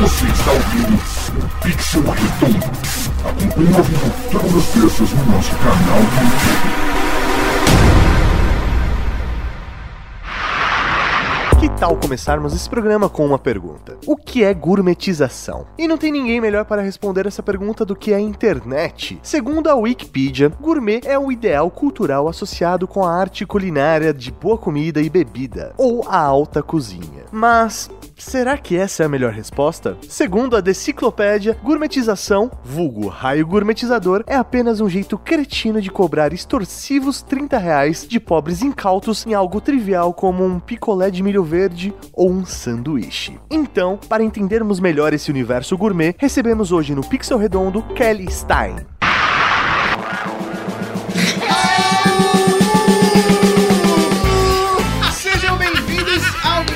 Você 0.00 0.26
está 0.26 0.52
ouvindo 0.52 0.96
Pixel 1.60 2.02
Redondo. 2.02 2.66
Acompanhe 3.24 3.76
ao 3.76 3.82
vivo 3.82 4.12
todas 4.30 4.56
as 4.56 4.66
terças 4.66 5.10
no 5.10 5.32
nosso 5.32 5.50
canal 5.56 5.98
do 5.98 6.22
YouTube. 6.22 7.07
Tal 11.78 11.96
começarmos 11.96 12.54
esse 12.54 12.68
programa 12.68 13.08
com 13.08 13.24
uma 13.24 13.38
pergunta? 13.38 13.96
O 14.04 14.16
que 14.16 14.42
é 14.42 14.52
gourmetização? 14.52 15.64
E 15.78 15.86
não 15.86 15.96
tem 15.96 16.10
ninguém 16.10 16.40
melhor 16.40 16.64
para 16.64 16.82
responder 16.82 17.24
essa 17.24 17.40
pergunta 17.40 17.84
do 17.84 17.94
que 17.94 18.12
a 18.12 18.18
internet. 18.18 19.20
Segundo 19.22 19.68
a 19.68 19.76
Wikipedia, 19.76 20.48
gourmet 20.48 21.00
é 21.04 21.16
o 21.16 21.30
ideal 21.30 21.70
cultural 21.70 22.26
associado 22.26 22.88
com 22.88 23.04
a 23.04 23.14
arte 23.14 23.46
culinária 23.46 24.12
de 24.12 24.32
boa 24.32 24.58
comida 24.58 25.00
e 25.00 25.08
bebida, 25.08 25.72
ou 25.78 26.04
a 26.08 26.18
alta 26.18 26.64
cozinha. 26.64 27.26
Mas 27.30 27.88
Será 28.18 28.58
que 28.58 28.76
essa 28.76 29.04
é 29.04 29.06
a 29.06 29.08
melhor 29.08 29.32
resposta? 29.32 29.96
Segundo 30.08 30.56
a 30.56 30.60
Deciclopédia, 30.60 31.56
gourmetização, 31.62 32.50
vulgo 32.64 33.06
raio 33.06 33.46
gourmetizador, 33.46 34.24
é 34.26 34.34
apenas 34.34 34.80
um 34.80 34.88
jeito 34.88 35.16
cretino 35.16 35.80
de 35.80 35.88
cobrar 35.88 36.32
extorsivos 36.32 37.22
30 37.22 37.56
reais 37.58 38.06
de 38.08 38.18
pobres 38.18 38.60
incautos 38.60 39.24
em 39.24 39.34
algo 39.34 39.60
trivial 39.60 40.12
como 40.12 40.44
um 40.44 40.58
picolé 40.58 41.12
de 41.12 41.22
milho 41.22 41.44
verde 41.44 41.67
ou 42.12 42.30
um 42.30 42.44
sanduíche. 42.44 43.38
Então, 43.50 43.98
para 44.08 44.22
entendermos 44.22 44.80
melhor 44.80 45.12
esse 45.12 45.30
universo 45.30 45.76
gourmet, 45.76 46.14
recebemos 46.18 46.72
hoje 46.72 46.94
no 46.94 47.02
Pixel 47.02 47.38
Redondo 47.38 47.82
Kelly 47.94 48.30
Stein. 48.30 48.76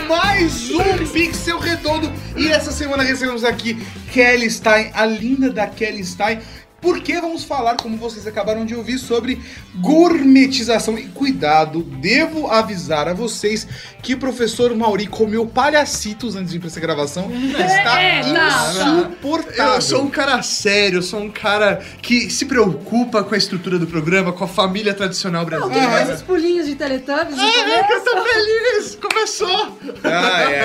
Mais 0.09 0.71
um 0.71 1.07
Pixel 1.13 1.59
Redondo. 1.59 2.13
E 2.37 2.49
essa 2.49 2.73
semana 2.73 3.03
recebemos 3.03 3.45
aqui 3.45 3.75
Kelly 4.13 4.51
Stein, 4.51 4.91
a 4.93 5.07
linda 5.07 5.51
da 5.51 5.67
Kelly 5.67 6.05
Stein. 6.05 6.41
Porque 6.83 7.21
vamos 7.21 7.45
falar, 7.45 7.77
como 7.77 7.97
vocês 7.97 8.27
acabaram 8.27 8.67
de 8.67 8.75
ouvir, 8.75 8.99
sobre 8.99 9.41
gourmetização. 9.77 10.99
E 10.99 11.05
cuidado, 11.05 11.83
devo 11.83 12.49
avisar 12.49 13.09
a 13.09 13.15
vocês 13.15 13.67
que 14.03 14.15
o 14.15 14.19
professor 14.19 14.75
Mauri 14.75 15.07
comeu 15.07 15.47
palhacitos 15.47 16.35
antes 16.35 16.51
de 16.51 16.57
ir 16.57 16.61
pra 16.61 16.69
essa 16.69 16.81
gravação. 16.81 17.31
Está 17.33 18.21
insuportável. 18.21 19.75
Eu 19.75 19.81
sou 19.81 20.03
um 20.03 20.11
cara 20.11 20.43
sério, 20.43 20.99
eu 20.99 21.03
sou 21.03 21.21
um 21.21 21.31
cara 21.31 21.81
que 22.03 22.29
se 22.29 22.45
preocupa 22.47 23.23
com 23.23 23.35
a 23.35 23.39
estrutura 23.39 23.79
do 23.79 23.87
programa, 23.87 24.33
com 24.33 24.43
a 24.43 24.49
família 24.49 24.93
tradicional 24.93 25.47
brasileira. 25.47 25.89
mais 25.89 26.11
uns 26.11 26.23
pulinhos 26.23 26.67
de 26.67 26.75
Teletubbies 26.75 27.37
no 27.37 27.43
É, 27.43 27.85
que 27.85 27.93
eu 27.93 28.01
tô 28.05 28.25
feliz! 28.25 28.99
Começou! 29.01 29.79
Ah, 30.03 30.43
é. 30.51 30.63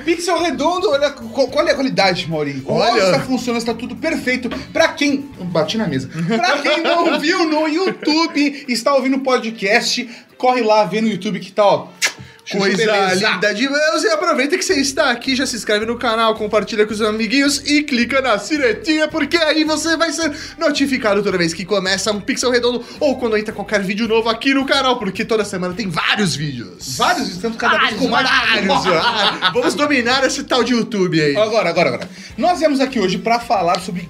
Pixel 0.04 0.40
redondo, 0.40 0.90
olha 0.90 1.10
qual, 1.10 1.68
é 1.68 1.72
a 1.72 1.74
qualidade, 1.74 2.28
Mauri. 2.28 2.62
Olha. 2.66 3.02
Está 3.02 3.20
funcionando, 3.20 3.60
está 3.60 3.74
tudo 3.74 3.94
perfeito. 3.96 4.48
Pra 4.72 4.88
quem. 4.88 5.28
Bati 5.50 5.76
na 5.76 5.86
mesa. 5.86 6.08
Pra 6.08 6.58
quem 6.58 6.82
não 6.82 7.18
viu 7.18 7.44
no 7.44 7.66
YouTube, 7.68 8.64
está 8.68 8.94
ouvindo 8.94 9.16
o 9.16 9.20
podcast, 9.20 10.08
corre 10.38 10.62
lá, 10.62 10.84
vê 10.84 11.00
no 11.00 11.08
YouTube 11.08 11.40
que 11.40 11.52
tá, 11.52 11.64
ó. 11.64 11.88
Coisa 12.50 13.14
linda 13.14 13.54
de 13.54 13.68
Deus! 13.68 14.02
E 14.02 14.08
aproveita 14.08 14.58
que 14.58 14.64
você 14.64 14.74
está 14.80 15.10
aqui, 15.10 15.36
já 15.36 15.46
se 15.46 15.54
inscreve 15.54 15.86
no 15.86 15.96
canal, 15.96 16.34
compartilha 16.34 16.84
com 16.84 16.92
os 16.92 17.00
amiguinhos 17.00 17.58
e 17.64 17.82
clica 17.82 18.20
na 18.20 18.38
sinetinha, 18.38 19.06
porque 19.06 19.36
aí 19.36 19.62
você 19.62 19.96
vai 19.96 20.12
ser 20.12 20.32
notificado 20.58 21.22
toda 21.22 21.38
vez 21.38 21.54
que 21.54 21.64
começa 21.64 22.10
um 22.10 22.20
Pixel 22.20 22.50
Redondo 22.50 22.84
ou 22.98 23.16
quando 23.18 23.36
entra 23.36 23.54
qualquer 23.54 23.82
vídeo 23.82 24.08
novo 24.08 24.28
aqui 24.28 24.52
no 24.52 24.66
canal, 24.66 24.98
porque 24.98 25.24
toda 25.24 25.44
semana 25.44 25.74
tem 25.74 25.88
vários 25.88 26.34
vídeos. 26.34 26.96
Vários, 26.96 27.28
estamos 27.28 27.56
cada 27.56 27.78
vez 27.78 27.94
com 27.94 28.08
mais. 28.08 28.28
Vários! 28.28 28.86
Ah, 28.86 29.50
Vamos 29.54 29.74
dominar 29.74 30.24
esse 30.24 30.42
tal 30.42 30.64
de 30.64 30.72
YouTube 30.72 31.22
aí. 31.22 31.36
Agora, 31.36 31.68
agora, 31.68 31.88
agora. 31.90 32.10
Nós 32.36 32.58
viemos 32.58 32.80
aqui 32.80 32.98
hoje 32.98 33.18
pra 33.18 33.38
falar 33.38 33.78
sobre 33.80 34.08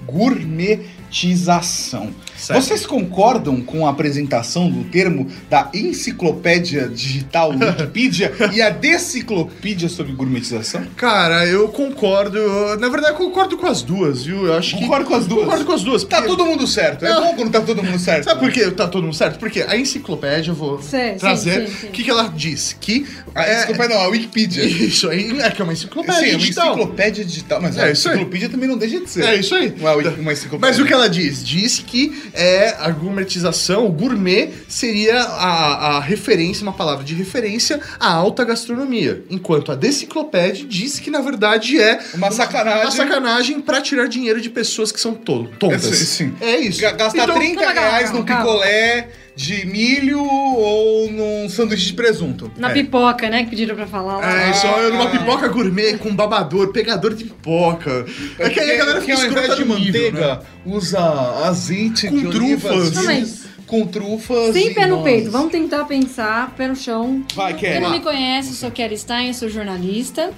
gourmetização. 1.11 2.09
Certo. 2.37 2.59
Vocês 2.63 2.85
concordam 2.87 3.61
com 3.61 3.85
a 3.85 3.91
apresentação 3.91 4.69
do 4.69 4.83
termo 4.85 5.27
da 5.47 5.69
enciclopédia 5.73 6.87
digital 6.87 7.51
Wikipedia 7.51 8.33
e 8.51 8.59
a 8.61 8.69
deciclopédia 8.71 9.87
sobre 9.87 10.13
gourmetização? 10.13 10.83
Cara, 10.95 11.45
eu 11.45 11.67
concordo. 11.67 12.37
eu- 12.39 12.79
Na 12.79 12.89
verdade, 12.89 13.13
eu 13.13 13.17
concordo 13.17 13.57
com 13.57 13.67
as 13.67 13.83
duas, 13.83 14.23
viu? 14.23 14.47
Eu 14.47 14.53
acho 14.55 14.75
que. 14.75 14.81
Concordo 14.83 15.05
com 15.05 15.15
as 15.15 15.27
duas? 15.27 15.43
Concordo 15.43 15.65
com 15.65 15.71
as 15.73 15.83
duas. 15.83 16.03
Tá 16.03 16.17
porque- 16.21 16.29
todo 16.35 16.45
mundo 16.45 16.65
certo. 16.65 17.05
É 17.05 17.09
Não. 17.09 17.21
bom 17.25 17.35
quando 17.35 17.51
tá 17.51 17.61
todo 17.61 17.83
mundo 17.83 17.99
certo. 17.99 18.23
Sabe 18.23 18.39
por 18.39 18.51
que 18.51 18.71
tá 18.71 18.87
todo 18.87 19.03
mundo 19.03 19.15
certo? 19.15 19.37
Porque 19.37 19.61
a 19.61 19.75
enciclopédia, 19.77 20.49
eu 20.51 20.55
vou 20.55 20.81
Sim, 20.81 21.15
trazer. 21.19 21.69
O 21.83 21.87
que, 21.91 22.03
que 22.03 22.09
ela 22.09 22.27
diz? 22.35 22.75
Que. 22.79 23.05
A 23.35 23.43
é- 23.45 23.57
enciclopédia 23.57 23.95
não, 23.97 24.03
a 24.03 24.07
Wikipedia. 24.07 24.63
Isso 24.65 25.09
aí 25.09 25.39
é 25.41 25.51
que 25.51 25.61
é 25.61 25.63
uma 25.63 25.73
enciclopédia 25.73 26.19
Sim, 26.21 26.25
é 26.25 26.31
uma 26.31 26.39
digital. 26.39 26.67
enciclopédia 26.75 27.25
digital. 27.25 27.61
Mas 27.61 27.77
É 27.77 27.83
a 27.83 27.91
enciclopédia 27.91 28.49
também 28.49 28.67
não 28.67 28.77
deixa 28.77 28.99
de 28.99 29.09
ser. 29.09 29.23
É 29.25 29.35
isso 29.35 29.53
aí. 29.53 29.73
Uma, 29.79 29.93
uma 29.95 30.33
enciclopédia. 30.33 30.59
Mas 30.59 30.79
o 30.79 30.85
que 30.85 30.93
ela 30.93 31.00
diz? 31.07 31.43
Diz 31.43 31.79
que 31.79 32.29
é 32.33 32.75
a 32.79 32.89
gourmetização, 32.89 33.85
o 33.85 33.91
gourmet 33.91 34.49
seria 34.67 35.19
a, 35.21 35.97
a 35.97 35.99
referência, 35.99 36.63
uma 36.63 36.73
palavra 36.73 37.03
de 37.03 37.13
referência 37.13 37.79
à 37.99 38.11
alta 38.11 38.43
gastronomia. 38.43 39.23
Enquanto 39.29 39.71
a 39.71 39.75
deciclopédia 39.75 40.65
diz 40.67 40.99
que, 40.99 41.09
na 41.09 41.21
verdade, 41.21 41.79
é 41.81 41.99
Uma 42.13 42.31
sacanagem. 42.31 42.81
uma 42.83 42.91
sacanagem 42.91 43.61
pra 43.61 43.81
tirar 43.81 44.07
dinheiro 44.07 44.39
de 44.41 44.49
pessoas 44.49 44.91
que 44.91 44.99
são 44.99 45.13
to- 45.13 45.49
tontas. 45.59 45.85
É, 45.85 45.95
sim, 45.95 46.05
sim. 46.05 46.33
É 46.41 46.57
isso. 46.57 46.81
Ga- 46.81 46.91
Gastar 46.91 47.23
Então, 47.23 47.35
30 47.35 47.59
calma, 47.61 47.73
calma, 47.75 47.89
reais 47.89 48.09
calma. 48.11 48.25
picolé 48.25 49.07
de 49.35 49.65
milho 49.65 50.21
ou 50.23 51.09
num 51.11 51.49
sanduíche 51.49 51.87
de 51.87 51.93
presunto. 51.93 52.51
Na 52.57 52.69
É. 52.69 52.73
pipoca, 52.73 53.29
né? 53.29 53.43
Que 53.43 53.49
pediram 53.51 53.75
pra 53.75 53.87
falar 53.87 54.17
lá. 54.17 54.25
É, 54.29 54.51
Ah. 54.51 54.79
é 54.79 54.89
numa 54.91 55.09
pipoca 55.09 55.47
gourmet 55.47 55.97
com 55.97 56.13
babador, 56.15 56.71
pegador 56.71 57.13
de 57.13 57.23
pipoca. 57.25 58.05
É 58.37 58.49
que 58.49 58.59
aí 58.59 58.71
a 58.71 58.77
galera 58.77 58.99
Porque 58.99 59.15
fica 59.15 59.27
escrota 59.27 59.55
de 59.55 59.65
no 59.65 59.77
nível, 59.79 60.01
manteiga, 60.11 60.35
né? 60.35 60.39
usa 60.65 60.99
azeite 61.45 62.07
Com 62.09 62.17
de 62.17 62.29
trufas. 62.29 63.41
com 63.65 63.87
trufas. 63.87 64.53
Sem 64.53 64.73
pé 64.73 64.85
no 64.85 64.97
nozes. 64.97 65.03
peito, 65.13 65.31
vamos 65.31 65.51
tentar 65.51 65.85
pensar, 65.85 66.53
pé 66.57 66.67
no 66.67 66.75
chão. 66.75 67.23
Vai, 67.33 67.53
Quem 67.53 67.69
Kelly. 67.71 67.79
não 67.81 67.91
me 67.91 68.01
conhece, 68.01 68.49
eu 68.49 68.55
sou 68.55 68.69
Kelly 68.71 68.97
Stein, 68.97 69.27
eu 69.29 69.33
sou 69.33 69.47
jornalista. 69.49 70.31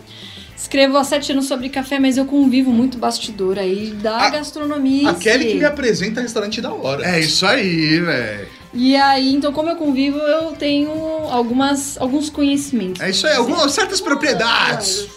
Escrevo 0.55 0.95
há 0.97 1.03
sete 1.03 1.31
anos 1.33 1.45
sobre 1.47 1.67
café, 1.67 1.99
mas 1.99 2.15
eu 2.15 2.25
convivo 2.25 2.71
muito 2.71 2.97
bastidor 2.97 3.57
aí 3.59 3.87
da 4.01 4.17
A- 4.17 4.29
gastronomia. 4.29 5.09
A 5.09 5.13
Kelly 5.15 5.45
que 5.47 5.55
me 5.55 5.65
apresenta 5.65 6.21
restaurante 6.21 6.61
da 6.61 6.71
hora. 6.71 7.03
É 7.05 7.19
isso 7.19 7.45
aí, 7.45 7.99
velho. 7.99 8.47
E 8.73 8.95
aí, 8.95 9.33
então, 9.33 9.53
como 9.53 9.69
eu 9.69 9.75
convivo, 9.75 10.17
eu 10.17 10.51
tenho 10.53 10.91
algumas, 11.29 11.97
alguns 11.99 12.29
conhecimentos. 12.29 13.01
É 13.01 13.09
isso 13.09 13.27
aí, 13.27 13.35
algumas 13.35 13.71
certas 13.71 14.01
Ah, 14.01 14.03
propriedades. 14.03 15.07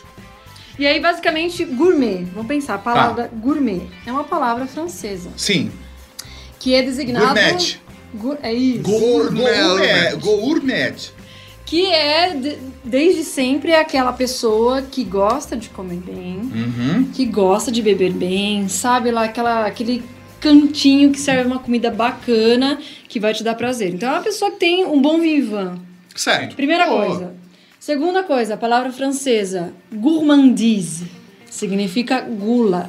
E 0.79 0.87
aí, 0.87 1.01
basicamente, 1.01 1.65
gourmet. 1.65 2.25
Vamos 2.35 2.47
pensar, 2.49 2.75
a 2.75 2.79
Tá. 2.79 2.93
palavra 2.93 3.31
gourmet 3.35 3.83
é 4.07 4.13
uma 4.13 4.25
palavra 4.25 4.67
francesa 4.67 5.31
Sim. 5.37 5.71
que 6.59 6.75
é 6.75 6.83
designado. 6.83 7.27
Gourmet. 7.35 7.81
Gu- 8.15 8.39
é 8.43 8.53
isso. 8.53 8.83
Gourmet. 8.83 10.17
Gourmet. 10.21 10.95
Que 11.65 11.87
é, 11.87 12.35
de- 12.35 12.59
desde 12.85 13.25
sempre, 13.25 13.75
aquela 13.75 14.13
pessoa 14.13 14.83
que 14.83 15.03
gosta 15.03 15.57
de 15.57 15.69
comer 15.71 15.97
bem, 15.97 16.37
Uhum. 16.55 17.11
que 17.13 17.25
gosta 17.25 17.73
de 17.73 17.81
beber 17.83 18.13
bem, 18.13 18.69
sabe 18.69 19.11
lá, 19.11 19.25
aquela, 19.25 19.67
aquele 19.67 20.05
cantinho 20.47 21.11
que 21.11 21.19
serve 21.19 21.49
uma 21.49 21.59
comida 21.59 21.91
bacana 21.91 22.79
que 23.09 23.19
vai 23.19 23.35
te 23.35 23.43
dar 23.43 23.57
prazer. 23.57 23.93
Então 23.93 24.09
é 24.09 24.13
uma 24.13 24.23
pessoa 24.23 24.53
que 24.53 24.59
tem 24.59 24.85
um 24.85 25.03
bom 25.03 25.19
vivan. 25.19 25.79
Certo. 26.15 26.55
Primeira 26.55 26.87
coisa. 26.87 27.35
Segunda 27.81 28.23
coisa, 28.23 28.55
a 28.55 28.57
palavra 28.57 28.93
francesa, 28.93 29.73
gourmandise, 29.93 31.11
significa 31.51 32.21
gula. 32.21 32.89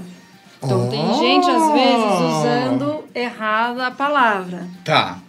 Então 0.64 0.90
tem 0.90 1.14
gente, 1.16 1.50
às 1.50 1.72
vezes, 1.72 2.22
usando 2.22 3.04
errada 3.14 3.88
a 3.88 3.92
palavra. 3.92 4.68
Tá. 4.84 5.20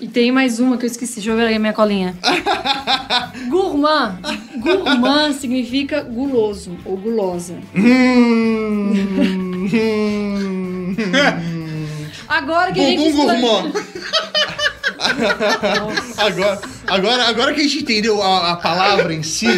E 0.00 0.06
tem 0.06 0.30
mais 0.30 0.60
uma 0.60 0.76
que 0.76 0.84
eu 0.84 0.90
esqueci, 0.90 1.16
deixa 1.16 1.30
eu 1.30 1.36
ver 1.36 1.46
aí 1.46 1.56
a 1.56 1.58
minha 1.58 1.72
colinha. 1.72 2.16
Gourmand. 3.50 4.20
Gourmand 4.58 5.32
significa 5.32 6.02
guloso 6.02 6.78
ou 6.84 6.96
gulosa. 6.96 7.56
Hum. 7.74 8.92
Agora 12.28 12.72
que 12.72 12.80
a 12.80 12.84
gente. 12.84 13.10
Bumbum 13.10 13.24
gourmand. 13.24 13.72
agora, 16.16 16.60
agora, 16.86 17.24
agora 17.24 17.54
que 17.54 17.60
a 17.60 17.64
gente 17.64 17.78
entendeu 17.82 18.22
a, 18.22 18.52
a 18.52 18.56
palavra 18.56 19.12
em 19.12 19.24
si, 19.24 19.48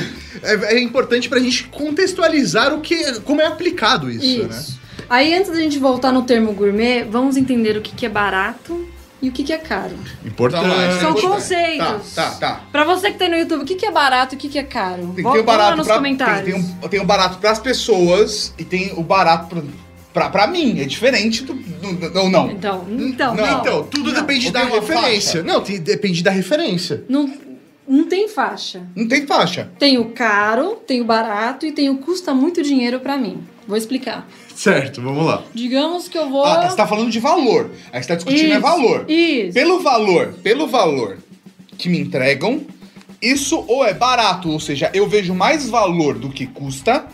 é, 0.42 0.76
é 0.76 0.80
importante 0.80 1.28
pra 1.28 1.38
gente 1.38 1.64
contextualizar 1.64 2.72
o 2.72 2.80
que, 2.80 3.20
como 3.20 3.42
é 3.42 3.46
aplicado 3.46 4.10
isso, 4.10 4.42
né? 4.42 4.48
Isso. 4.48 4.80
Aí, 5.08 5.34
antes 5.34 5.50
da 5.50 5.58
gente 5.58 5.78
voltar 5.78 6.12
no 6.12 6.22
termo 6.22 6.52
gourmet, 6.52 7.04
vamos 7.04 7.36
entender 7.36 7.76
o 7.76 7.82
que, 7.82 7.94
que 7.94 8.06
é 8.06 8.08
barato 8.08 8.88
e 9.22 9.28
o 9.28 9.32
que, 9.32 9.44
que 9.44 9.52
é 9.52 9.58
caro. 9.58 9.94
Importante. 10.24 10.66
Isso 10.66 10.74
é 10.74 11.00
São 11.00 11.10
importante. 11.10 11.26
conceitos. 11.26 12.14
Tá, 12.14 12.30
tá, 12.30 12.36
tá. 12.36 12.60
Pra 12.72 12.84
você 12.84 13.10
que 13.10 13.18
tá 13.18 13.28
no 13.28 13.36
YouTube, 13.36 13.62
o 13.62 13.64
que, 13.66 13.74
que 13.74 13.86
é 13.86 13.90
barato 13.90 14.34
e 14.34 14.36
o 14.36 14.38
que, 14.38 14.48
que 14.48 14.58
é 14.58 14.62
caro? 14.62 15.12
Tem, 15.14 15.22
Vol- 15.22 15.32
tem 15.32 15.40
o 15.42 15.44
barato 15.44 15.76
nos 15.76 15.86
pra, 15.86 15.96
comentários. 15.96 16.44
Tem, 16.44 16.62
tem, 16.62 16.62
um, 16.84 16.88
tem 16.88 17.00
o 17.00 17.04
barato 17.04 17.38
pras 17.38 17.58
pessoas 17.58 18.54
e 18.58 18.64
tem 18.64 18.92
o 18.96 19.02
barato 19.02 19.46
pra, 19.48 19.62
pra, 20.12 20.30
pra 20.30 20.46
mim. 20.46 20.80
É 20.80 20.84
diferente 20.84 21.42
do. 21.44 21.52
ou 22.18 22.30
não. 22.30 22.50
Então, 22.50 22.86
então, 22.98 23.34
Não, 23.34 23.46
não. 23.46 23.60
Então, 23.60 23.82
tudo 23.84 24.12
depende 24.12 24.46
Ou 24.46 24.52
da 24.52 24.64
referência. 24.64 25.00
faixa? 25.40 25.42
Não, 25.42 25.60
tem- 25.60 25.78
depende 25.80 26.22
da 26.22 26.30
referência. 26.30 27.04
Não, 27.08 27.30
não 27.86 28.04
tem 28.04 28.28
faixa. 28.28 28.82
Não 28.96 29.06
tem 29.08 29.26
faixa. 29.26 29.70
Tem 29.78 29.98
o 29.98 30.06
caro, 30.12 30.76
tem 30.86 31.00
o 31.00 31.04
barato 31.04 31.66
e 31.66 31.72
tem 31.72 31.90
o 31.90 31.98
custa 31.98 32.32
muito 32.32 32.62
dinheiro 32.62 33.00
pra 33.00 33.16
mim. 33.18 33.42
Vou 33.68 33.76
explicar. 33.76 34.26
Certo, 34.60 35.00
vamos 35.00 35.24
lá. 35.24 35.42
Digamos 35.54 36.06
que 36.06 36.18
eu 36.18 36.28
vou. 36.28 36.44
Ah, 36.44 36.68
você 36.68 36.76
tá 36.76 36.86
falando 36.86 37.10
de 37.10 37.18
valor. 37.18 37.70
Aí 37.90 38.02
você 38.02 38.08
tá 38.08 38.14
discutindo 38.14 38.50
é 38.52 38.52
Isso, 38.52 38.60
valor. 38.60 39.04
isso. 39.08 39.54
Pelo 39.54 39.80
valor, 39.80 40.34
pelo 40.42 40.66
valor 40.66 41.16
que 41.78 41.88
me 41.88 41.98
entregam, 41.98 42.60
isso 43.22 43.64
ou 43.66 43.82
é 43.86 43.94
barato, 43.94 44.50
ou 44.50 44.60
seja, 44.60 44.90
eu 44.92 45.08
vejo 45.08 45.32
mais 45.32 45.66
valor 45.66 46.18
do 46.18 46.28
que 46.28 46.46
custa, 46.46 47.06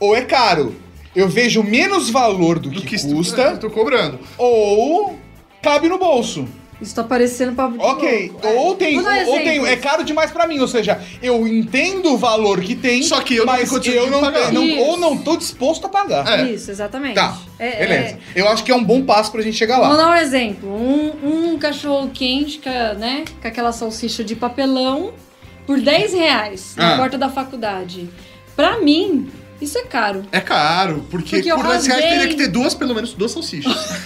ou 0.00 0.16
é 0.16 0.22
caro. 0.22 0.74
Eu 1.14 1.28
vejo 1.28 1.62
menos 1.62 2.08
valor 2.08 2.58
do, 2.58 2.70
Do 2.70 2.80
que, 2.80 2.96
que 2.96 3.12
custa, 3.12 3.58
tô 3.58 3.68
cobrando. 3.68 4.18
ou 4.38 5.18
cabe 5.60 5.90
no 5.90 5.98
bolso. 5.98 6.48
Isso 6.80 6.94
tá 6.94 7.02
parecendo 7.02 7.54
papo 7.54 7.78
de 7.78 7.84
Ok. 7.84 8.32
É. 8.42 8.48
ou 8.54 8.74
tem, 8.74 9.02
dar 9.02 9.26
ou 9.26 9.36
tem, 9.38 9.64
é 9.66 9.76
caro 9.76 10.04
demais 10.04 10.30
pra 10.30 10.46
mim, 10.46 10.58
ou 10.60 10.68
seja, 10.68 11.00
eu 11.22 11.48
entendo 11.48 12.12
o 12.12 12.18
valor 12.18 12.60
que 12.60 12.74
tem, 12.74 13.02
Só 13.02 13.20
que 13.22 13.34
eu 13.36 13.46
não 13.46 13.52
mas 13.54 13.70
condição 13.70 13.94
eu 14.04 14.10
não, 14.10 14.20
pagar. 14.20 14.52
não- 14.52 14.62
Isso. 14.64 14.80
ou 14.82 14.96
não 14.98 15.16
tô 15.16 15.36
disposto 15.38 15.86
a 15.86 15.88
pagar. 15.88 16.40
É. 16.40 16.50
Isso, 16.50 16.70
exatamente. 16.70 17.14
Tá, 17.14 17.34
É- 17.58 17.78
beleza. 17.78 18.08
é- 18.08 18.18
Eu 18.34 18.46
acho 18.48 18.62
que 18.62 18.70
é 18.70 18.74
um 18.74 18.84
bom 18.84 19.02
passo 19.06 19.32
pra 19.32 19.40
gente 19.40 19.56
chegar 19.56 19.78
lá. 19.78 19.88
Vou 19.88 19.96
dar 19.96 20.10
um 20.10 20.14
exemplo. 20.16 20.68
Um, 20.70 21.52
um 21.54 21.58
cachorro 21.58 22.10
quente, 22.12 22.58
com, 22.58 22.68
a- 22.68 22.92
né, 22.92 23.24
com 23.40 23.48
aquela 23.48 23.72
salsicha 23.72 24.22
de 24.22 24.36
papelão, 24.36 25.14
por 25.66 25.80
10 25.80 26.12
reais 26.12 26.74
na 26.76 26.94
Ah. 26.94 26.96
porta 26.98 27.16
da 27.16 27.30
faculdade. 27.30 28.06
Pra 28.54 28.78
mim, 28.80 29.30
isso 29.60 29.78
é 29.78 29.82
caro. 29.82 30.24
É 30.32 30.40
caro, 30.40 31.04
porque, 31.10 31.36
Porque 31.36 31.54
por 31.54 31.66
10 31.66 31.86
reais 31.86 32.04
teria 32.04 32.28
que 32.28 32.34
ter 32.34 32.48
duas, 32.48 32.74
pelo 32.74 32.94
menos 32.94 33.12
duas 33.14 33.32
salsichas. 33.32 33.72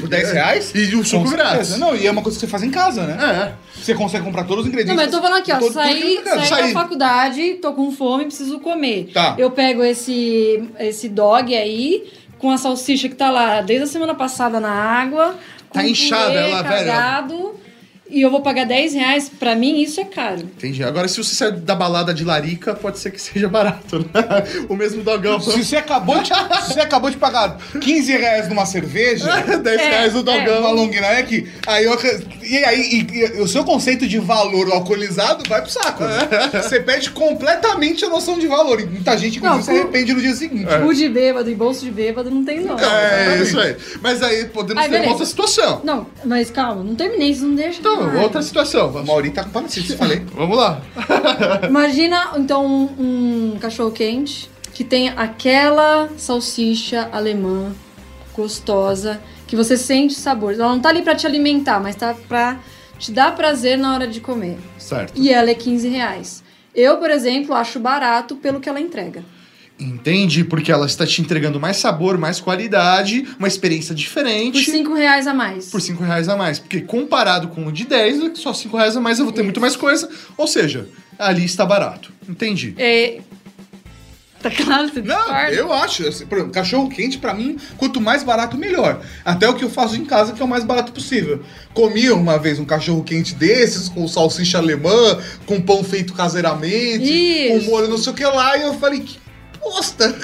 Por 0.00 0.08
10 0.08 0.32
reais? 0.32 0.72
E 0.74 0.94
o 0.94 1.04
suco 1.04 1.28
certeza. 1.28 1.78
Não, 1.78 1.94
e 1.96 2.06
é 2.06 2.10
uma 2.10 2.22
coisa 2.22 2.36
que 2.36 2.40
você 2.44 2.50
faz 2.50 2.62
em 2.62 2.70
casa, 2.70 3.06
né? 3.06 3.54
É. 3.56 3.80
Você 3.80 3.94
consegue 3.94 4.24
comprar 4.24 4.44
todos 4.44 4.64
os 4.64 4.70
Não, 4.70 4.72
ingredientes. 4.72 4.96
mas 5.04 5.12
eu 5.12 5.18
tô 5.20 5.24
falando 5.26 5.40
aqui, 5.40 5.52
ó. 5.52 5.58
Todo- 5.58 5.72
Saí, 5.72 6.20
saí 6.24 6.46
Saí. 6.46 6.74
da 6.74 6.80
faculdade, 6.80 7.54
tô 7.62 7.72
com 7.72 7.90
fome, 7.92 8.26
preciso 8.26 8.60
comer. 8.60 9.10
Tá. 9.12 9.34
Eu 9.38 9.50
pego 9.50 9.82
esse, 9.82 10.62
esse 10.78 11.08
dog 11.08 11.54
aí, 11.54 12.10
com 12.38 12.50
a 12.50 12.58
salsicha 12.58 13.08
que 13.08 13.14
tá 13.14 13.30
lá 13.30 13.60
desde 13.62 13.84
a 13.84 13.88
semana 13.88 14.14
passada 14.14 14.60
na 14.60 14.70
água. 14.70 15.34
Tá 15.72 15.86
inchada 15.86 16.26
purê 16.26 16.50
ela, 16.50 16.62
velho. 16.62 17.52
E 18.10 18.20
eu 18.22 18.30
vou 18.30 18.40
pagar 18.42 18.64
10 18.66 18.94
reais, 18.94 19.28
pra 19.28 19.54
mim 19.54 19.80
isso 19.80 20.00
é 20.00 20.04
caro. 20.04 20.40
Entendi. 20.40 20.82
Agora, 20.82 21.06
se 21.06 21.16
você 21.16 21.34
sair 21.34 21.52
da 21.52 21.74
balada 21.74 22.12
de 22.12 22.24
larica, 22.24 22.74
pode 22.74 22.98
ser 22.98 23.10
que 23.12 23.20
seja 23.22 23.48
barato, 23.48 23.98
né? 24.00 24.64
O 24.68 24.74
mesmo 24.74 25.02
dogão. 25.02 25.38
Se 25.40 25.62
você, 25.64 25.76
acabou 25.76 26.20
de, 26.20 26.28
se 26.28 26.74
você 26.74 26.80
acabou 26.80 27.10
de 27.10 27.16
pagar 27.16 27.56
15 27.80 28.12
reais 28.16 28.48
numa 28.48 28.66
cerveja, 28.66 29.26
10 29.62 29.80
É, 29.80 29.88
reais 29.90 30.16
o 30.16 30.22
dogão. 30.22 30.60
uma 30.60 30.70
long 30.70 30.88
neck, 30.88 31.48
aí 31.66 31.84
eu, 31.84 31.96
e 32.42 32.56
aí 32.64 32.80
e- 32.80 33.16
e 33.38 33.40
o 33.40 33.46
seu 33.48 33.64
conceito 33.64 34.06
de 34.08 34.18
valor 34.18 34.70
alcoolizado 34.72 35.44
vai 35.48 35.62
pro 35.62 35.70
saco. 35.70 36.02
né? 36.04 36.18
Você 36.62 36.80
perde 36.80 37.10
completamente 37.10 38.04
a 38.04 38.08
noção 38.08 38.38
de 38.38 38.46
valor. 38.46 38.80
E 38.80 38.86
muita 38.86 39.16
gente, 39.16 39.38
inclusive, 39.38 39.56
Não, 39.58 39.62
se 39.62 39.70
arrepende 39.70 40.12
no 40.14 40.20
dia 40.20 40.34
seguinte. 40.34 40.66
O 40.86 40.92
de 40.92 41.08
bêbado 41.08 41.50
e 41.50 41.54
bolso 41.54 41.84
de 41.84 41.90
bêbado 41.90 42.30
não 42.30 42.44
tem 42.44 42.60
não. 42.60 42.78
É, 42.78 43.40
isso 43.42 43.58
aí. 43.58 43.76
Mas 44.02 44.22
aí 44.22 44.46
podemos 44.46 44.82
Aí, 44.82 44.90
ter 44.90 45.00
uma 45.02 45.10
outra 45.12 45.26
situação. 45.26 45.80
Não, 45.84 46.06
mas 46.24 46.50
calma, 46.50 46.82
não 46.82 46.94
terminei, 46.94 47.30
isso 47.30 47.44
não 47.46 47.54
deixa. 47.54 47.78
Então, 47.80 47.99
Ai. 48.08 48.22
outra 48.22 48.42
situação. 48.42 48.88
O 48.90 49.06
Mauri 49.06 49.30
tá 49.30 49.44
com 49.44 49.50
parasite, 49.50 49.96
falei. 49.96 50.24
Vamos 50.34 50.56
lá. 50.56 50.80
Imagina, 51.68 52.32
então, 52.36 52.64
um, 52.66 53.52
um 53.54 53.58
cachorro 53.58 53.90
quente 53.90 54.50
que 54.72 54.84
tem 54.84 55.08
aquela 55.10 56.08
salsicha 56.16 57.08
alemã 57.12 57.72
gostosa, 58.34 59.20
que 59.46 59.54
você 59.56 59.76
sente 59.76 60.14
sabor. 60.14 60.54
Ela 60.54 60.68
não 60.68 60.80
tá 60.80 60.88
ali 60.88 61.02
pra 61.02 61.14
te 61.14 61.26
alimentar, 61.26 61.80
mas 61.80 61.96
tá 61.96 62.14
pra 62.14 62.58
te 62.98 63.12
dar 63.12 63.34
prazer 63.34 63.76
na 63.76 63.94
hora 63.94 64.06
de 64.06 64.20
comer. 64.20 64.58
Certo. 64.78 65.12
E 65.16 65.32
ela 65.32 65.50
é 65.50 65.54
15 65.54 65.88
reais. 65.88 66.42
Eu, 66.74 66.98
por 66.98 67.10
exemplo, 67.10 67.54
acho 67.54 67.80
barato 67.80 68.36
pelo 68.36 68.60
que 68.60 68.68
ela 68.68 68.80
entrega. 68.80 69.24
Entendi, 69.80 70.44
porque 70.44 70.70
ela 70.70 70.86
está 70.86 71.06
te 71.06 71.22
entregando 71.22 71.58
mais 71.58 71.78
sabor, 71.78 72.18
mais 72.18 72.38
qualidade, 72.38 73.26
uma 73.38 73.48
experiência 73.48 73.94
Por 73.94 73.98
diferente. 73.98 74.70
5 74.70 74.92
reais 74.94 75.26
a 75.26 75.32
mais. 75.34 75.66
Por 75.70 75.80
5 75.80 76.04
reais 76.04 76.28
a 76.28 76.36
mais. 76.36 76.58
Porque 76.58 76.80
comparado 76.82 77.48
com 77.48 77.66
o 77.66 77.72
de 77.72 77.84
10, 77.86 78.38
só 78.38 78.52
5 78.52 78.76
reais 78.76 78.96
a 78.96 79.00
mais 79.00 79.18
eu 79.18 79.24
vou 79.24 79.32
ter 79.32 79.42
muito 79.42 79.60
mais 79.60 79.76
coisa. 79.76 80.08
Ou 80.36 80.46
seja, 80.46 80.86
ali 81.18 81.44
está 81.44 81.64
barato. 81.64 82.12
Entendi. 82.28 82.74
É... 82.76 83.20
Tá 84.42 84.50
claro? 84.50 84.88
Você 84.88 85.02
Não, 85.02 85.16
discorda? 85.18 85.52
eu 85.52 85.70
acho. 85.70 86.08
assim, 86.08 86.24
por 86.24 86.38
exemplo, 86.38 86.54
cachorro 86.54 86.88
quente, 86.88 87.18
pra 87.18 87.34
mim, 87.34 87.58
quanto 87.76 88.00
mais 88.00 88.22
barato, 88.22 88.56
melhor. 88.56 89.02
Até 89.22 89.46
o 89.46 89.54
que 89.54 89.62
eu 89.62 89.68
faço 89.68 89.96
em 89.96 90.04
casa, 90.04 90.32
que 90.32 90.40
é 90.40 90.44
o 90.44 90.48
mais 90.48 90.64
barato 90.64 90.92
possível. 90.92 91.42
Comi 91.74 92.08
uma 92.10 92.38
vez 92.38 92.58
um 92.58 92.64
cachorro 92.64 93.04
quente 93.04 93.34
desses, 93.34 93.90
com 93.90 94.08
salsicha 94.08 94.56
alemã, 94.56 95.18
com 95.44 95.60
pão 95.60 95.84
feito 95.84 96.14
caseiramente, 96.14 97.04
Isso. 97.04 97.66
com 97.66 97.70
molho 97.70 97.88
não 97.88 97.98
sei 97.98 98.12
o 98.14 98.16
que 98.16 98.24
lá, 98.24 98.56
e 98.56 98.62
eu 98.62 98.72
falei, 98.78 99.00
que 99.00 99.18
bosta! 99.60 100.14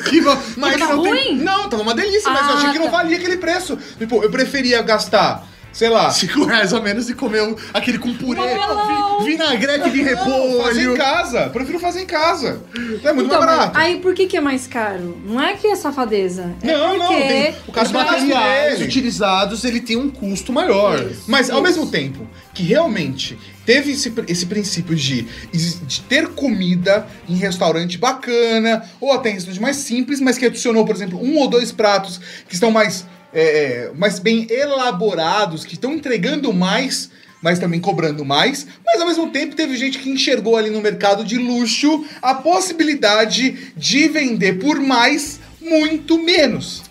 Mas 0.56 0.76
Tava 0.76 0.94
não 0.96 1.02
tem- 1.02 1.12
ruim? 1.12 1.36
Não, 1.42 1.68
tava 1.68 1.82
uma 1.82 1.94
delícia, 1.94 2.30
mas 2.30 2.48
eu 2.48 2.54
Ah, 2.54 2.58
achei 2.58 2.70
que 2.72 2.78
não 2.78 2.86
tá. 2.86 2.96
valia 2.98 3.16
aquele 3.16 3.36
preço. 3.36 3.76
Tipo, 3.98 4.22
eu 4.22 4.30
preferia 4.30 4.82
gastar, 4.82 5.46
sei 5.76 5.90
lá, 5.90 6.10
5 6.10 6.44
reais 6.46 6.72
a 6.72 6.80
menos 6.80 7.10
e 7.10 7.14
comer 7.14 7.42
um- 7.42 7.54
aquele 7.74 7.98
com 7.98 8.14
purê, 8.14 8.40
Melão. 8.40 9.18
vi- 9.20 9.32
vinagrete 9.32 9.90
de 9.90 9.98
fazer 9.98 10.00
em 10.00 10.04
repolho. 10.04 10.96
casa. 10.96 11.50
Prefiro 11.50 11.78
fazer 11.78 12.00
em 12.00 12.06
casa. 12.06 12.62
É 13.04 13.12
muito 13.12 13.26
Então, 13.26 13.38
mais 13.42 13.58
barato. 13.58 13.78
aí 13.78 14.00
por 14.00 14.14
que, 14.14 14.26
que 14.26 14.38
é 14.38 14.40
mais 14.40 14.66
caro? 14.66 15.14
Não 15.26 15.38
é 15.38 15.52
que 15.54 15.66
é 15.66 15.76
safadeza. 15.76 16.54
É 16.62 16.66
Não, 16.72 16.96
não, 16.98 17.08
tem- 17.08 17.54
o 17.68 17.72
cara 17.72 17.86
Os 17.86 17.92
Mas 17.92 18.10
materiais 18.10 18.80
utilizados, 18.80 19.64
ele 19.64 19.80
tem 19.80 19.96
um 19.96 20.08
custo 20.08 20.50
maior. 20.50 20.98
Isso. 21.10 21.24
Mas 21.26 21.50
ao 21.50 21.56
Isso. 21.56 21.62
mesmo 21.64 21.90
tempo 21.90 22.26
que 22.54 22.62
realmente 22.62 23.38
teve 23.66 23.92
esse, 23.92 24.10
esse 24.28 24.46
princípio 24.46 24.94
de, 24.96 25.26
de 25.52 26.00
ter 26.02 26.28
comida 26.28 27.06
em 27.28 27.34
restaurante 27.36 27.98
bacana, 27.98 28.82
ou 28.98 29.12
até 29.12 29.28
em 29.28 29.34
restaurante 29.34 29.60
mais 29.60 29.76
simples, 29.76 30.20
mas 30.20 30.38
que 30.38 30.46
adicionou, 30.46 30.86
por 30.86 30.94
exemplo, 30.94 31.22
um 31.22 31.36
ou 31.36 31.48
dois 31.48 31.70
pratos 31.70 32.18
que 32.48 32.54
estão 32.54 32.70
mais, 32.70 33.04
é, 33.38 33.90
mais 33.94 34.18
bem 34.18 34.46
elaborados, 34.48 35.64
que 35.64 35.74
estão 35.74 35.92
entregando 35.92 36.52
mais, 36.54 37.10
mas 37.42 37.58
também 37.58 37.78
cobrando 37.78 38.24
mais. 38.24 38.66
Mas 38.84 38.98
ao 38.98 39.06
mesmo 39.06 39.30
tempo 39.30 39.54
teve 39.54 39.76
gente 39.76 39.98
que 39.98 40.08
enxergou 40.08 40.56
ali 40.56 40.70
no 40.70 40.80
mercado 40.80 41.22
de 41.22 41.36
luxo 41.36 42.04
a 42.22 42.34
possibilidade 42.34 43.72
de 43.76 44.08
vender 44.08 44.58
por 44.58 44.80
mais, 44.80 45.38
muito 45.60 46.18
menos. 46.18 46.82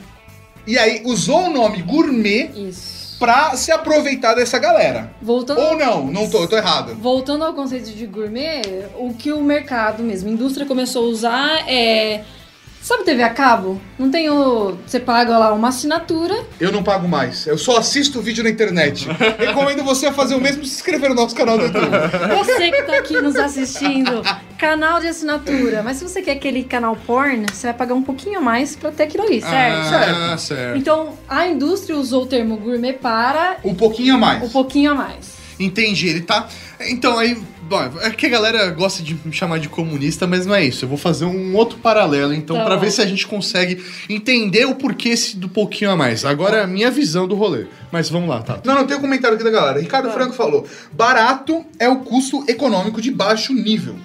E 0.68 0.78
aí 0.78 1.02
usou 1.04 1.46
o 1.46 1.50
nome 1.50 1.82
gourmet 1.82 2.52
Isso. 2.56 3.18
pra 3.18 3.56
se 3.56 3.72
aproveitar 3.72 4.36
dessa 4.36 4.60
galera. 4.60 5.12
Voltando, 5.22 5.60
Ou 5.62 5.78
não, 5.78 6.06
não 6.08 6.30
tô, 6.30 6.44
eu 6.44 6.48
tô 6.48 6.58
errado. 6.58 6.96
voltando 6.96 7.44
ao 7.44 7.54
conceito 7.54 7.92
de 7.92 8.06
gourmet, 8.06 8.62
o 8.98 9.14
que 9.14 9.32
o 9.32 9.42
mercado 9.42 10.04
mesmo, 10.04 10.30
a 10.30 10.34
indústria 10.34 10.66
começou 10.66 11.06
a 11.06 11.08
usar 11.08 11.70
é. 11.70 12.24
Sabe 12.86 13.04
TV 13.04 13.24
a 13.24 13.32
cabo? 13.32 13.82
Não 13.98 14.12
tem 14.12 14.30
o. 14.30 14.77
Você 14.86 15.00
paga 15.00 15.39
lá 15.39 15.51
uma 15.51 15.70
assinatura. 15.70 16.46
Eu 16.60 16.72
não 16.72 16.84
pago 16.84 17.08
mais. 17.08 17.48
Eu 17.48 17.58
só 17.58 17.77
assisto 17.77 18.22
vídeo 18.22 18.44
na 18.44 18.50
internet. 18.51 19.08
Recomendo 19.39 19.84
você 19.84 20.06
a 20.06 20.13
fazer 20.13 20.36
o 20.36 20.39
mesmo 20.39 20.62
e 20.62 20.68
se 20.68 20.75
inscrever 20.75 21.10
no 21.10 21.15
nosso 21.15 21.36
canal 21.36 21.58
do 21.58 21.63
YouTube. 21.63 21.89
Você 22.38 22.70
que 22.70 22.84
tá 22.84 22.96
aqui 22.98 23.20
nos 23.20 23.36
assistindo, 23.38 24.22
canal 24.60 25.00
de 25.00 25.08
assinatura. 25.08 25.82
Mas 25.82 25.98
se 25.98 26.04
você 26.04 26.22
quer 26.22 26.34
aquele 26.34 26.63
canal 26.63 26.96
porn, 26.96 27.48
você 27.51 27.65
vai 27.65 27.74
pagar 27.74 27.96
um 27.96 28.04
pouquinho 28.04 28.38
a 28.38 28.42
mais 28.42 28.75
pra 28.75 28.92
ter 28.92 29.06
aquilo 29.06 29.24
ali, 29.24 29.42
certo? 29.42 29.96
Ah, 29.96 30.38
certo. 30.38 30.77
Então, 30.77 31.18
a 31.27 31.48
indústria 31.48 31.98
usou 31.98 32.22
o 32.22 32.25
termo 32.27 32.56
gourmet 32.56 32.94
para 32.94 33.58
Um 33.63 33.74
pouquinho 33.74 34.13
a 34.13 34.18
mais. 34.20 34.44
um 34.44 34.50
pouquinho 34.50 34.92
a 34.92 34.96
mais. 34.96 35.34
Entendi, 35.60 36.10
ele 36.10 36.22
tá. 36.22 36.48
Então 36.82 37.18
aí, 37.18 37.36
bom, 37.67 37.81
é 38.01 38.10
que 38.12 38.25
a 38.25 38.29
galera 38.29 38.69
gosta 38.72 39.01
de 39.03 39.17
me 39.25 39.34
chamar 39.34 39.60
de 39.60 39.67
comunista, 39.69 40.25
mas 40.27 40.45
não 40.45 40.53
é 40.55 40.63
isso. 40.63 40.86
Eu 40.86 40.89
vou 40.89 40.98
fazer 40.98 41.25
um 41.25 41.55
outro 41.55 41.77
paralelo, 41.79 42.34
então, 42.34 42.55
Tá 42.57 42.65
pra 42.65 42.75
bom. 42.75 42.81
ver 42.81 42.91
se 42.91 43.01
a 43.01 43.05
gente 43.05 43.25
consegue 43.27 43.84
entender 44.10 44.65
o 44.65 44.75
porquê 44.75 45.10
esse 45.10 45.36
do 45.38 45.50
pouquinho 45.50 45.91
a 45.91 45.95
mais. 45.95 46.24
Agora 46.25 46.57
é 46.57 46.63
a 46.63 46.67
minha 46.67 46.89
visão 46.91 47.27
do 47.27 47.36
rolê. 47.36 47.65
Mas 47.91 48.10
vamos 48.10 48.29
lá, 48.29 48.41
tá? 48.41 48.60
Não, 48.63 48.75
não 48.75 48.86
tem 48.88 48.98
um 48.98 49.01
comentário 49.01 49.36
aqui 49.36 49.43
da 49.43 49.51
galera. 49.51 49.79
Ricardo 49.79 50.07
Tá. 50.07 50.13
Franco 50.13 50.34
falou: 50.34 50.65
barato 50.91 51.65
é 51.79 51.89
o 51.89 51.98
custo 51.98 52.43
econômico 52.48 53.01
de 53.01 53.12
baixo 53.12 53.53
nível. 53.53 53.95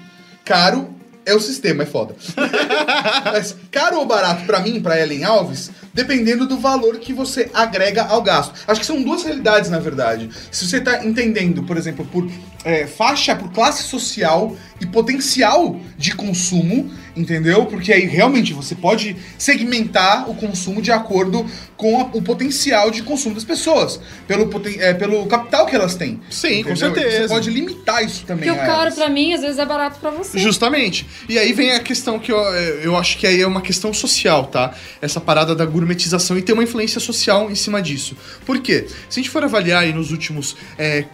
Caro 0.44 0.88
é 1.26 1.34
o 1.34 1.40
sistema, 1.40 1.82
é 1.82 1.86
foda. 1.86 2.16
Mas 3.24 3.56
caro 3.70 3.98
ou 3.98 4.06
barato 4.06 4.44
pra 4.46 4.60
mim, 4.60 4.80
pra 4.80 5.00
Ellen 5.00 5.24
Alves, 5.24 5.70
dependendo 5.92 6.46
do 6.46 6.58
valor 6.58 6.98
que 6.98 7.12
você 7.12 7.50
agrega 7.52 8.04
ao 8.04 8.22
gasto. 8.22 8.54
Acho 8.66 8.80
que 8.80 8.86
são 8.86 9.02
duas 9.02 9.22
realidades, 9.24 9.70
na 9.70 9.78
verdade. 9.78 10.30
Se 10.50 10.66
você 10.66 10.80
tá 10.80 11.04
entendendo, 11.04 11.62
por 11.62 11.76
exemplo, 11.76 12.04
por 12.06 12.28
é, 12.64 12.86
faixa, 12.86 13.34
por 13.34 13.50
classe 13.52 13.82
social 13.82 14.56
e 14.80 14.86
potencial 14.86 15.78
de 15.98 16.14
consumo, 16.14 16.90
entendeu? 17.14 17.66
Porque 17.66 17.92
aí 17.92 18.06
realmente 18.06 18.52
você 18.54 18.74
pode 18.74 19.14
segmentar 19.36 20.30
o 20.30 20.34
consumo 20.34 20.80
de 20.80 20.90
acordo 20.90 21.44
com 21.76 22.00
a- 22.00 22.04
o 22.14 22.22
potencial 22.22 22.90
de 22.90 23.02
consumo 23.02 23.34
das 23.34 23.44
pessoas, 23.44 24.00
pelo, 24.26 24.46
poten- 24.48 24.78
é, 24.80 24.94
pelo 24.94 25.26
capital 25.26 25.66
que 25.66 25.74
elas 25.76 25.94
têm. 25.96 26.20
Sim, 26.30 26.62
com 26.62 26.70
Entendeu? 26.70 26.76
certeza. 26.76 27.22
Você 27.22 27.28
pode 27.28 27.50
limitar 27.50 28.04
isso 28.04 28.24
também. 28.24 28.48
Porque 28.48 28.58
o 28.60 28.62
a 28.62 28.66
caro 28.66 28.94
pra 28.94 29.08
mim, 29.08 29.32
às 29.34 29.40
vezes 29.42 29.58
é 29.58 29.66
barato 29.66 29.98
pra 30.00 30.10
você. 30.10 30.38
Justamente. 30.38 31.06
E 31.28 31.38
aí 31.38 31.52
vem 31.52 31.72
a 31.72 31.80
questão 31.80 32.18
que 32.18 32.30
eu, 32.32 32.38
eu 32.38 32.96
acho 32.96 33.18
que 33.18 33.26
aí 33.26 33.40
é 33.40 33.46
uma 33.46 33.60
questão 33.60 33.92
social, 33.92 34.46
tá? 34.46 34.72
Essa 35.02 35.20
parada 35.20 35.54
da 35.54 35.64
gourmetização 35.66 36.38
e 36.38 36.42
ter 36.42 36.52
uma 36.52 36.62
influência 36.62 37.00
social 37.00 37.50
em 37.50 37.54
cima 37.54 37.82
disso. 37.82 38.16
Por 38.46 38.60
quê? 38.60 38.86
Se 39.08 39.18
a 39.20 39.22
gente 39.22 39.30
for 39.30 39.42
avaliar 39.44 39.82
aí 39.82 39.92
nos 39.92 40.10
últimos 40.10 40.56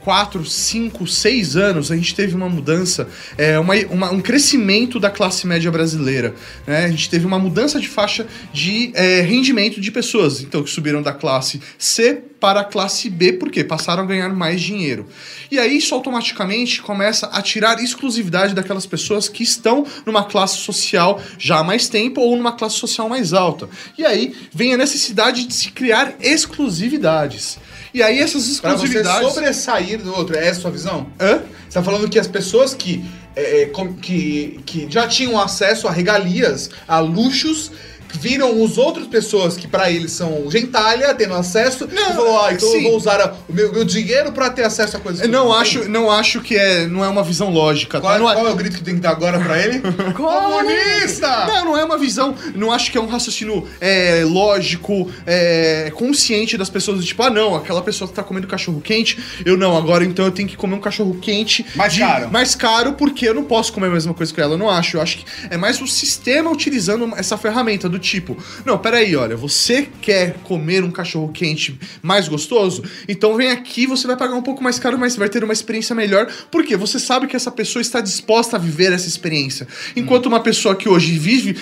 4, 0.03 0.45
5, 0.45 1.07
6 1.07 1.57
anos, 1.57 1.91
a 1.91 1.97
gente 1.97 2.15
teve 2.15 2.35
uma 2.35 2.49
mudança, 2.49 3.09
é, 3.39 3.56
uma, 3.59 3.75
uma- 3.91 4.11
um 4.11 4.21
crescimento 4.21 4.99
da 5.01 5.11
classe 5.11 5.47
média 5.47 5.71
brasileira. 5.71 6.35
Né? 6.67 6.85
A 6.85 6.89
gente 6.89 7.09
teve 7.11 7.27
uma 7.27 7.39
mudança 7.39 7.79
de 7.81 7.89
faixa 7.89 8.27
de 8.53 8.91
é, 8.95 9.21
rendimento 9.21 9.81
de 9.81 9.91
pessoas. 9.91 10.41
Então, 10.41 10.63
que 10.63 10.71
subiram 10.71 11.03
da 11.03 11.13
classe 11.13 11.61
C 11.79 12.23
para 12.39 12.61
a 12.61 12.65
classe 12.65 13.09
B, 13.09 13.33
porque 13.33 13.65
passaram 13.65 14.03
a 14.03 14.07
ganhar 14.07 14.29
mais 14.29 14.61
dinheiro. 14.61 15.07
E 15.51 15.59
aí 15.59 15.79
isso 15.79 15.95
automaticamente 15.95 16.83
começa 16.83 17.27
a 17.29 17.41
tirar 17.41 17.83
exclusividade 17.83 18.55
daquelas 18.55 18.85
pessoas 18.85 19.27
que 19.29 19.43
estão 19.43 19.87
numa 20.05 20.23
classe 20.25 20.59
social 20.59 21.21
já 21.39 21.59
há 21.61 21.65
mais 21.65 21.89
tempo 21.89 22.21
ou 22.21 22.37
numa 22.37 22.53
classe 22.53 22.77
social 22.77 23.09
mais 23.09 23.33
alta. 23.33 23.69
E 23.97 24.05
aí 24.05 24.35
vem 24.55 24.75
a 24.75 24.77
necessidade 24.77 25.47
de 25.47 25.55
se 25.55 25.71
criar 25.71 26.15
exclusividades. 26.21 27.59
E 27.95 28.03
aí 28.03 28.19
essas 28.19 28.61
Pra 28.61 28.73
você 28.73 28.85
exclusividades. 28.85 29.33
sobressair 29.33 30.03
do 30.03 30.15
outro, 30.15 30.37
é 30.37 30.47
essa 30.47 30.59
a 30.59 30.63
sua 30.63 30.71
visão? 30.71 31.07
Hã? 31.19 31.39
Você 31.69 31.75
tá 31.75 31.83
falando 31.83 32.09
que 32.09 32.19
as 32.19 32.27
pessoas 32.27 32.75
que, 32.75 33.03
é, 33.37 33.63
é, 33.63 33.71
que, 34.01 34.61
que 34.65 34.87
já 34.91 35.07
tinham 35.07 35.39
acesso 35.39 35.87
a 35.87 35.91
regalias, 35.91 36.71
a 36.89 36.99
luxos, 37.01 37.71
viram 38.17 38.63
os 38.63 38.79
outras 38.79 39.07
pessoas 39.07 39.57
que 39.57 39.69
pra 39.69 39.91
eles 39.91 40.13
são 40.13 40.51
gentalha, 40.51 41.15
tendo 41.15 41.35
acesso, 41.35 41.87
Não, 41.93 42.11
e 42.11 42.15
falou, 42.15 42.41
ah, 42.45 42.53
então 42.53 42.69
sim. 42.69 42.77
eu 42.79 42.83
vou 42.85 42.97
usar 42.97 43.37
o 43.49 43.53
meu, 43.53 43.73
meu 43.73 43.85
dinheiro 43.85 44.33
pra 44.33 44.51
ter 44.51 44.65
acesso 44.65 44.97
a 44.97 45.01
coisas 45.01 45.29
não 45.29 45.53
acho, 45.53 45.89
não 45.89 46.11
acho 46.11 46.41
que 46.41 46.57
é, 46.57 46.87
não 46.87 47.05
é 47.05 47.09
uma 47.09 47.23
visão 47.23 47.51
lógica. 47.51 48.01
tá? 48.01 48.19
Qual, 48.19 48.31
é- 48.31 48.35
qual 48.35 48.47
é 48.47 48.51
o 48.51 48.57
grito 48.57 48.77
que 48.79 48.83
tem 48.85 48.95
que 48.95 49.01
dar 49.01 49.11
agora 49.11 49.39
pra 49.41 49.59
ele? 49.63 49.81
Comunista! 50.15 51.47
Não, 51.47 51.65
não 51.67 51.77
é 51.77 51.85
uma 51.85 51.99
visão. 51.99 52.35
Não 52.55 52.73
acho 52.73 52.91
que 52.91 52.99
é 52.99 53.01
um 53.01 53.07
raciocínio 53.07 53.67
é, 53.81 54.23
lógico, 54.25 55.11
é, 55.27 55.91
consciente 55.95 56.57
das 56.57 56.71
pessoas. 56.71 57.05
Tipo, 57.05 57.23
ah, 57.25 57.31
não, 57.31 57.55
aquela 57.55 57.83
pessoa 57.83 58.09
que 58.09 58.15
tá 58.15 58.23
comendo 58.23 58.47
cachorro 58.47 58.81
quente, 58.81 59.19
eu 59.45 59.57
não, 59.57 59.77
agora 59.77 60.05
então 60.05 60.25
eu 60.25 60.31
tenho 60.31 60.49
que 60.49 60.57
comer 60.57 60.75
um 60.75 60.81
cachorro 60.81 61.17
quente. 61.21 61.65
Mais 61.75 61.97
caro. 61.99 62.31
Mais 62.31 62.55
caro 62.55 62.93
porque 62.95 63.29
eu 63.29 63.35
não 63.35 63.45
posso 63.45 63.73
comer 63.73 63.87
a 63.89 63.91
mesma 63.91 64.15
coisa 64.15 64.33
que 64.33 64.41
ela. 64.41 64.55
Eu 64.55 64.59
não 64.59 64.71
acho. 64.71 64.97
Eu 64.97 65.03
acho 65.03 65.19
que 65.19 65.25
é 65.51 65.57
mais 65.57 65.81
o 65.81 65.87
sistema 65.87 66.51
utilizando 66.51 67.13
essa 67.17 67.37
ferramenta 67.37 67.89
do 67.89 67.99
tipo, 68.07 68.37
não, 68.65 68.79
peraí, 68.79 69.17
olha, 69.17 69.37
você 69.37 69.89
quer 70.01 70.35
comer 70.45 70.85
um 70.85 70.91
cachorro 70.91 71.31
quente 71.33 71.79
mais 72.03 72.29
gostoso? 72.29 72.83
Então 73.09 73.37
vem 73.37 73.51
aqui, 73.51 73.87
você 73.87 74.07
vai 74.07 74.17
pagar 74.17 74.35
um 74.35 74.43
pouco 74.43 74.63
mais 74.63 74.79
caro, 74.79 74.99
mas 74.99 75.17
vai 75.17 75.29
ter 75.29 75.43
uma 75.43 75.53
experiência 75.53 75.95
melhor, 75.95 76.31
porque 76.51 76.77
você 76.77 76.99
sabe 76.99 77.27
que 77.27 77.37
essa 77.37 77.51
pessoa 77.51 77.81
está 77.81 78.01
disposta 78.01 78.57
a 78.57 78.59
viver 78.59 78.93
essa 78.93 79.09
experiência. 79.09 79.67
Enquanto 79.95 80.27
uma 80.27 80.41
pessoa 80.41 80.77
que 80.77 80.89
hoje 80.89 81.19
vive, 81.19 81.57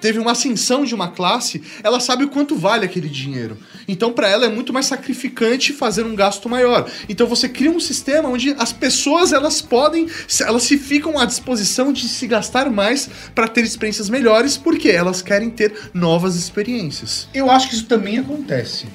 teve 0.00 0.18
uma 0.18 0.32
ascensão 0.32 0.84
de 0.84 0.94
uma 0.94 1.08
classe, 1.08 1.62
ela 1.82 2.00
sabe 2.00 2.24
o 2.24 2.28
quanto 2.28 2.56
vale 2.56 2.84
aquele 2.84 3.08
dinheiro. 3.08 3.56
Então, 3.86 4.12
para 4.12 4.28
ela 4.28 4.44
é 4.44 4.48
muito 4.48 4.72
mais 4.72 4.86
sacrificante 4.86 5.72
fazer 5.72 6.04
um 6.04 6.14
gasto 6.14 6.48
maior. 6.48 6.90
Então, 7.08 7.26
você 7.26 7.48
cria 7.48 7.70
um 7.70 7.80
sistema 7.80 8.28
onde 8.28 8.54
as 8.58 8.72
pessoas 8.72 9.32
elas 9.32 9.62
podem, 9.62 10.06
elas 10.40 10.64
se 10.64 10.76
ficam 10.76 11.18
à 11.18 11.24
disposição 11.24 11.92
de 11.92 12.08
se 12.08 12.26
gastar 12.26 12.70
mais 12.70 13.08
para 13.34 13.48
ter 13.48 13.64
experiências 13.64 14.08
melhores, 14.08 14.56
porque 14.56 14.88
elas 14.88 15.22
querem 15.22 15.50
ter 15.50 15.72
novas 15.92 16.34
experiências. 16.36 17.28
Eu 17.34 17.50
acho 17.50 17.68
que 17.68 17.74
isso 17.74 17.86
também 17.86 18.18
acontece. 18.18 18.86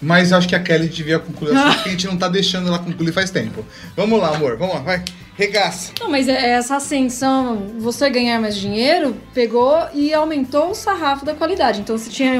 Mas 0.00 0.32
acho 0.32 0.46
que 0.46 0.54
a 0.54 0.60
Kelly 0.60 0.88
devia 0.88 1.18
concluir 1.18 1.56
assunto 1.56 1.82
que 1.84 1.88
a 1.88 1.92
gente 1.92 2.06
não 2.06 2.16
tá 2.16 2.28
deixando 2.28 2.68
ela 2.68 2.78
concluir 2.78 3.12
faz 3.12 3.30
tempo. 3.30 3.64
Vamos 3.96 4.20
lá, 4.20 4.34
amor, 4.34 4.56
vamos 4.58 4.74
lá, 4.74 4.80
vai. 4.82 5.02
Regaça. 5.36 5.92
Não, 6.00 6.10
mas 6.10 6.28
é- 6.28 6.50
essa 6.50 6.76
ascensão, 6.76 7.72
você 7.78 8.08
ganhar 8.10 8.40
mais 8.40 8.56
dinheiro, 8.56 9.16
pegou 9.32 9.76
e 9.94 10.12
aumentou 10.14 10.70
o 10.70 10.74
sarrafo 10.74 11.24
da 11.24 11.34
qualidade. 11.34 11.80
Então, 11.80 11.96
você 11.98 12.10
tinha 12.10 12.32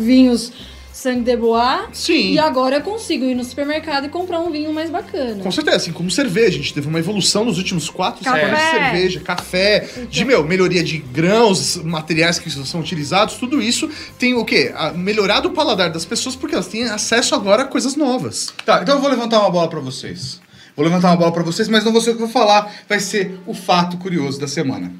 vinhos 0.00 0.52
sangue 0.98 1.22
de 1.22 1.36
bois, 1.36 1.82
Sim. 1.92 2.32
e 2.32 2.38
agora 2.38 2.76
eu 2.76 2.80
consigo 2.80 3.24
ir 3.24 3.34
no 3.34 3.44
supermercado 3.44 4.06
e 4.06 4.08
comprar 4.08 4.40
um 4.40 4.50
vinho 4.50 4.72
mais 4.72 4.90
bacana. 4.90 5.42
Com 5.42 5.50
certeza, 5.52 5.76
assim 5.76 5.92
como 5.92 6.10
cerveja. 6.10 6.48
A 6.58 6.60
gente 6.60 6.74
teve 6.74 6.88
uma 6.88 6.98
evolução 6.98 7.44
nos 7.44 7.56
últimos 7.56 7.88
4, 7.88 8.24
5 8.24 8.34
anos 8.34 8.48
de 8.48 8.54
Café. 8.56 8.70
cerveja, 8.90 9.20
café, 9.20 9.88
de 10.10 10.24
meu, 10.24 10.42
melhoria 10.44 10.82
de 10.82 10.98
grãos, 10.98 11.76
materiais 11.76 12.38
que 12.40 12.50
são 12.50 12.80
utilizados, 12.80 13.36
tudo 13.36 13.62
isso 13.62 13.88
tem 14.18 14.34
o 14.34 14.44
quê? 14.44 14.72
A- 14.74 14.92
melhorado 14.92 15.48
o 15.48 15.52
paladar 15.52 15.90
das 15.90 16.04
pessoas 16.04 16.34
porque 16.34 16.54
elas 16.56 16.66
têm 16.66 16.84
acesso 16.84 17.34
agora 17.34 17.62
a 17.62 17.66
coisas 17.66 17.94
novas. 17.94 18.52
Tá, 18.66 18.80
então 18.82 18.96
eu 18.96 19.00
vou 19.00 19.08
levantar 19.10 19.38
uma 19.40 19.50
bola 19.50 19.68
pra 19.68 19.80
vocês. 19.80 20.40
Vou 20.76 20.84
levantar 20.84 21.08
uma 21.10 21.16
bola 21.16 21.32
pra 21.32 21.42
vocês, 21.42 21.68
mas 21.68 21.84
não 21.84 21.92
vou 21.92 22.00
ser 22.00 22.10
eu 22.10 22.14
que 22.14 22.20
vou 22.20 22.28
falar. 22.28 22.72
Vai 22.88 23.00
ser 23.00 23.38
o 23.46 23.54
fato 23.54 23.96
curioso 23.98 24.38
da 24.40 24.46
semana. 24.48 24.92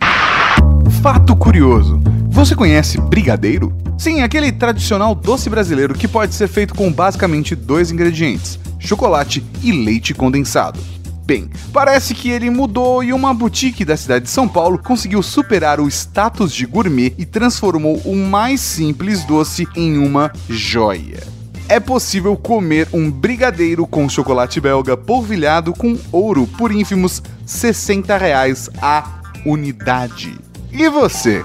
Fato 1.02 1.36
curioso: 1.36 2.00
você 2.30 2.54
conhece 2.54 3.00
brigadeiro? 3.00 3.76
Sim, 3.98 4.22
aquele 4.22 4.52
tradicional 4.52 5.14
doce 5.14 5.50
brasileiro 5.50 5.94
que 5.94 6.06
pode 6.06 6.34
ser 6.34 6.48
feito 6.48 6.74
com 6.74 6.92
basicamente 6.92 7.54
dois 7.54 7.90
ingredientes: 7.90 8.58
chocolate 8.78 9.44
e 9.62 9.72
leite 9.72 10.14
condensado. 10.14 10.78
Bem, 11.24 11.50
parece 11.74 12.14
que 12.14 12.30
ele 12.30 12.48
mudou 12.48 13.04
e 13.04 13.12
uma 13.12 13.34
boutique 13.34 13.84
da 13.84 13.98
cidade 13.98 14.24
de 14.24 14.30
São 14.30 14.48
Paulo 14.48 14.78
conseguiu 14.78 15.22
superar 15.22 15.78
o 15.78 15.86
status 15.86 16.54
de 16.54 16.64
gourmet 16.64 17.12
e 17.18 17.26
transformou 17.26 17.98
o 17.98 18.16
mais 18.16 18.62
simples 18.62 19.24
doce 19.24 19.68
em 19.76 19.98
uma 19.98 20.32
joia. 20.48 21.22
É 21.68 21.78
possível 21.78 22.34
comer 22.34 22.88
um 22.94 23.10
brigadeiro 23.10 23.86
com 23.86 24.08
chocolate 24.08 24.58
belga 24.58 24.96
polvilhado 24.96 25.74
com 25.74 25.98
ouro 26.10 26.46
por 26.46 26.72
ínfimos 26.72 27.22
60 27.44 28.16
reais 28.16 28.70
a 28.80 29.20
unidade. 29.44 30.38
E 30.72 30.88
você, 30.88 31.44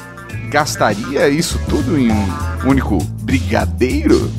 gastaria 0.50 1.30
isso 1.30 1.60
tudo 1.70 1.98
em 1.98 2.12
um 2.12 2.70
único 2.70 3.04
brigadeiro? 3.22 4.32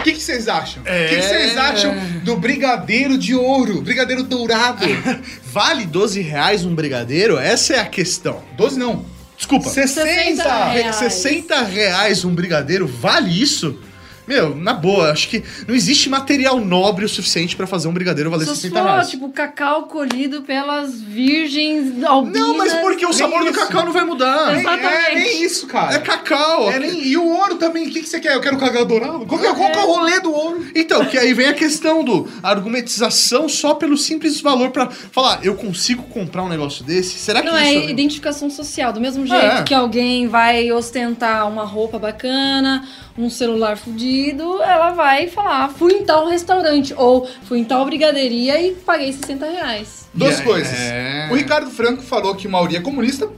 O 0.00 0.02
que, 0.02 0.14
vocês 0.14 0.46
acham? 0.48 0.82
O 0.82 0.84
que, 0.84 1.16
que 1.16 1.22
vocês 1.22 1.56
acham 1.56 1.94
do 2.22 2.36
brigadeiro 2.36 3.18
de 3.18 3.34
ouro? 3.34 3.82
Brigadeiro 3.82 4.22
dourado? 4.22 4.86
Vale 5.52 5.84
12 5.84 6.20
reais 6.20 6.64
um 6.64 6.74
brigadeiro? 6.74 7.36
Essa 7.36 7.74
é 7.74 7.80
a 7.80 7.86
questão. 7.86 8.42
12 8.56 8.78
não. 8.78 9.04
Desculpa. 9.36 9.68
60! 9.68 10.04
60 10.04 10.68
reais. 10.70 10.96
60 10.96 11.62
reais 11.62 12.24
um 12.24 12.34
brigadeiro? 12.34 12.86
Vale 12.86 13.42
isso? 13.42 13.78
Meu, 14.26 14.54
na 14.56 14.72
boa, 14.74 15.10
acho 15.12 15.28
que 15.28 15.42
não 15.68 15.74
existe 15.74 16.08
material 16.08 16.58
nobre 16.60 17.04
o 17.04 17.08
suficiente 17.08 17.54
pra 17.54 17.66
fazer 17.66 17.86
um 17.88 17.92
brigadeiro 17.92 18.28
valer 18.30 18.44
Se 18.46 18.56
60 18.56 18.78
for, 18.80 18.84
reais. 18.88 19.08
tipo, 19.10 19.28
cacau 19.30 19.84
colhido 19.84 20.42
pelas 20.42 21.00
virgens 21.00 22.02
albinas... 22.02 22.40
Não, 22.40 22.56
mas 22.56 22.72
porque 22.74 23.06
o 23.06 23.12
sabor 23.12 23.44
do 23.44 23.52
cacau 23.52 23.84
não 23.84 23.92
vai 23.92 24.04
mudar. 24.04 24.52
Nem- 24.52 24.60
Exatamente. 24.60 25.10
É 25.10 25.14
nem 25.14 25.42
isso, 25.44 25.66
cara. 25.66 25.94
É 25.94 25.98
cacau. 26.00 26.70
É 26.70 26.78
nem- 26.80 27.06
E 27.06 27.16
o 27.16 27.24
ouro 27.24 27.54
também, 27.56 27.86
o 27.86 27.90
que, 27.90 28.02
que 28.02 28.08
você 28.08 28.18
quer? 28.18 28.34
Eu 28.34 28.40
quero 28.40 28.56
cacau 28.58 28.84
dourado? 28.84 29.26
Qual 29.26 29.40
que, 29.40 29.46
é, 29.46 29.54
qual 29.54 29.70
que 29.70 29.78
é 29.78 29.84
o 29.84 29.86
rolê 29.86 30.20
do 30.20 30.32
ouro? 30.32 30.66
Então, 30.74 31.04
que 31.04 31.16
aí 31.16 31.32
vem 31.32 31.46
a 31.46 31.54
questão 31.54 32.02
do 32.02 32.28
argumentização 32.42 33.48
só 33.48 33.74
pelo 33.74 33.96
simples 33.96 34.40
valor 34.40 34.70
pra 34.70 34.90
falar, 34.90 35.40
eu 35.44 35.54
consigo 35.54 36.02
comprar 36.04 36.42
um 36.42 36.48
negócio 36.48 36.84
desse? 36.84 37.18
Será 37.18 37.40
que 37.40 37.46
Não, 37.48 37.56
isso 37.56 37.64
é 37.86 37.90
identificação 37.90 38.50
social. 38.50 38.92
Do 38.92 39.00
mesmo 39.00 39.26
jeito 39.26 39.44
É. 39.44 39.62
que 39.62 39.72
alguém 39.74 40.26
vai 40.28 40.70
ostentar 40.72 41.48
uma 41.48 41.64
roupa 41.64 41.98
bacana, 41.98 42.86
um 43.16 43.30
celular 43.30 43.76
fudido, 43.76 44.15
ela 44.62 44.90
vai 44.92 45.28
falar, 45.28 45.68
fui 45.70 45.92
em 45.94 46.04
tal 46.04 46.28
restaurante, 46.28 46.94
ou 46.96 47.28
fui 47.44 47.58
em 47.60 47.64
tal 47.64 47.84
brigadeiria 47.84 48.60
e 48.60 48.72
paguei 48.72 49.12
60 49.12 49.46
reais. 49.46 50.08
Duas 50.14 50.40
coisas. 50.40 50.72
é. 50.72 51.28
O 51.30 51.34
Ricardo 51.34 51.70
Franco 51.70 52.02
falou 52.02 52.34
que 52.34 52.46
o 52.46 52.50
Mauri 52.50 52.76
é 52.76 52.80
comunista. 52.80 53.28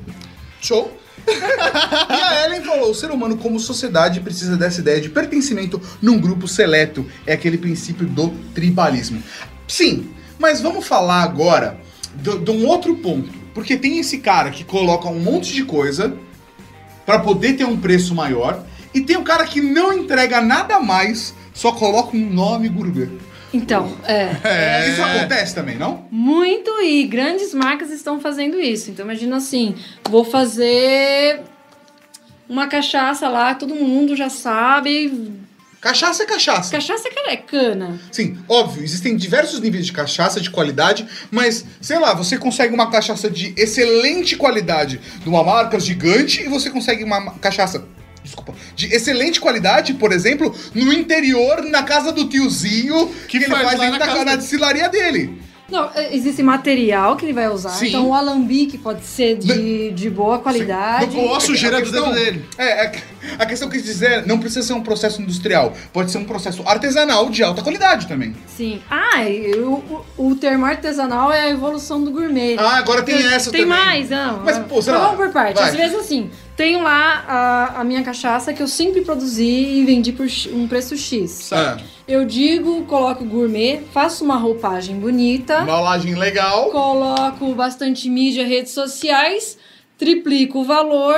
Show. 0.61 0.92
e 1.28 2.12
a 2.23 2.44
Ellen 2.47 2.62
falou: 2.62 2.90
o 2.90 2.94
ser 2.94 3.11
humano, 3.11 3.37
como 3.37 3.58
sociedade, 3.61 4.20
precisa 4.20 4.56
dessa 4.56 4.80
ideia 4.80 5.00
de 5.00 5.08
pertencimento 5.11 5.80
num 6.00 6.18
grupo 6.18 6.49
seleto. 6.49 7.04
É 7.26 7.32
aquele 7.35 7.58
princípio 7.58 8.06
do 8.06 8.30
tribalismo. 8.54 9.23
Sim, 9.66 10.11
mas 10.38 10.61
vamos 10.61 10.87
falar 10.87 11.23
agora 11.23 11.78
do- 12.14 12.38
de 12.38 12.50
um 12.50 12.66
outro 12.66 12.97
ponto. 12.97 13.28
Porque 13.52 13.76
tem 13.76 13.99
esse 13.99 14.18
cara 14.18 14.50
que 14.50 14.64
coloca 14.64 15.08
um 15.08 15.18
monte 15.18 15.52
de 15.52 15.64
coisa 15.64 16.16
pra 17.04 17.18
poder 17.18 17.54
ter 17.54 17.64
um 17.64 17.76
preço 17.76 18.14
maior. 18.14 18.64
E 18.95 19.00
tem 19.00 19.16
o 19.16 19.23
cara 19.23 19.45
que 19.45 19.61
não 19.61 19.92
entrega 19.92 20.40
nada 20.40 20.80
mais, 20.80 21.35
só 21.52 21.73
coloca 21.73 22.16
um 22.16 22.30
nome 22.30 22.68
gourmet. 22.68 23.09
Então, 23.52 23.97
é. 24.04 24.90
Isso 24.90 25.02
acontece 25.02 25.54
também, 25.54 25.76
não? 25.76 26.07
Muito 26.11 26.71
e 26.83 27.04
grandes 27.04 27.54
marcas 27.54 27.90
estão 27.90 28.21
fazendo 28.21 28.61
isso. 28.61 28.90
Então 28.90 29.04
imagina 29.04 29.37
assim, 29.37 29.75
vou 30.09 30.25
fazer 30.25 31.40
uma 32.49 32.66
cachaça 32.66 33.28
lá, 33.28 33.54
todo 33.54 33.75
mundo 33.75 34.14
já 34.16 34.28
sabe. 34.28 35.33
Cachaça 35.80 36.25
é 36.25 36.26
cachaça. 36.26 36.73
Cachaça 36.73 37.09
é 37.28 37.37
cana. 37.37 38.00
Sim, 38.11 38.37
óbvio, 38.49 38.83
existem 38.83 39.16
diversos 39.16 39.61
níveis 39.61 39.87
de 39.87 39.92
cachaça, 39.92 40.40
de 40.40 40.50
qualidade, 40.50 41.07
mas, 41.30 41.64
sei 41.80 41.99
lá, 41.99 42.12
você 42.14 42.37
consegue 42.37 42.75
uma 42.75 42.90
cachaça 42.90 43.30
de 43.30 43.54
excelente 43.57 44.35
qualidade 44.37 44.99
de 45.23 45.28
uma 45.28 45.45
marca 45.45 45.78
gigante 45.78 46.42
e 46.42 46.49
você 46.49 46.68
consegue 46.68 47.04
uma 47.04 47.21
ma- 47.21 47.35
cachaça 47.35 47.87
Desculpa. 48.22 48.54
De 48.75 48.87
excelente 48.94 49.40
qualidade, 49.40 49.94
por 49.94 50.12
exemplo, 50.12 50.54
no 50.75 50.92
interior, 50.92 51.62
na 51.64 51.82
casa 51.82 52.12
do 52.12 52.28
tiozinho, 52.28 53.08
que, 53.28 53.38
Que 53.38 53.44
ele 53.44 53.46
faz 53.46 53.78
dentro 53.78 53.92
na 53.92 53.98
da, 53.98 54.06
casa 54.06 54.18
na 54.18 54.25
dele. 54.25 54.37
destilaria 54.38 54.88
dele. 54.88 55.48
Não, 55.70 55.90
é, 55.94 56.14
existe 56.16 56.42
material 56.42 57.14
que 57.16 57.26
ele 57.26 57.34
vai 57.34 57.46
usar. 57.48 57.70
Sim. 57.70 57.88
Então 57.88 58.08
o 58.08 58.14
alambique 58.14 58.78
pode 58.78 59.04
ser 59.04 59.37
de, 59.37 59.90
de 59.90 60.08
boa 60.08 60.38
qualidade. 60.38 61.14
Ou 61.14 61.34
a 61.34 61.40
sujeira 61.40 61.78
A 61.78 61.80
do 61.82 61.92
dedo 61.92 62.10
dele. 62.12 62.44
É, 62.56 62.87
é, 62.87 62.92
a 63.38 63.47
questão 63.47 63.68
que 63.68 63.76
eu 63.76 63.80
quis 63.80 63.88
dizer, 63.90 64.26
não 64.26 64.38
precisa 64.38 64.66
ser 64.66 64.73
um 64.75 64.82
processo 64.82 65.20
industrial, 65.20 65.73
pode 65.92 66.11
ser 66.11 66.18
um 66.18 66.25
processo 66.25 66.62
artesanal 66.66 67.28
de 67.30 67.42
alta 67.42 67.62
qualidade 67.62 68.06
também. 68.06 68.35
Sim. 68.47 68.80
Ah, 68.90 69.20
o, 69.56 70.04
o, 70.16 70.28
o 70.30 70.35
termo 70.37 70.64
artesanal 70.64 71.32
é 71.32 71.42
a 71.42 71.49
evolução 71.50 72.02
do 72.02 72.11
gourmet. 72.11 72.56
Ah, 72.58 72.76
agora 72.78 73.02
tem 73.02 73.16
essa 73.26 73.50
Tem 73.50 73.62
também. 73.62 73.76
mais, 73.78 74.11
não. 74.11 74.42
Mas, 74.44 74.58
pô, 74.61 74.80
sei 74.80 74.92
Então 74.92 75.04
Vamos 75.04 75.16
por 75.16 75.32
parte. 75.32 75.54
vai. 75.56 75.68
Às 75.70 75.75
vezes, 75.76 75.97
assim, 75.99 76.30
tenho 76.56 76.82
lá 76.82 77.25
a, 77.28 77.80
a 77.80 77.85
minha 77.85 78.02
cachaça 78.02 78.52
que 78.52 78.62
eu 78.62 78.68
sempre 78.68 79.00
produzi 79.02 79.44
e 79.78 79.85
vendi 79.85 80.12
por 80.12 80.26
um 80.52 80.66
preço 80.68 80.97
X. 80.97 81.50
Ah, 81.52 81.76
Eu 82.06 82.25
digo, 82.25 82.82
coloco 82.85 83.25
gourmet, 83.25 83.80
faço 83.92 84.25
uma 84.25 84.37
roupagem 84.37 84.97
bonita, 84.99 85.61
embalagem 85.62 86.14
legal. 86.14 86.70
coloco 86.70 87.54
bastante 87.54 88.08
mídia, 88.08 88.47
redes 88.47 88.73
sociais, 88.73 89.56
triplico 89.97 90.61
o 90.61 90.64
valor 90.64 91.16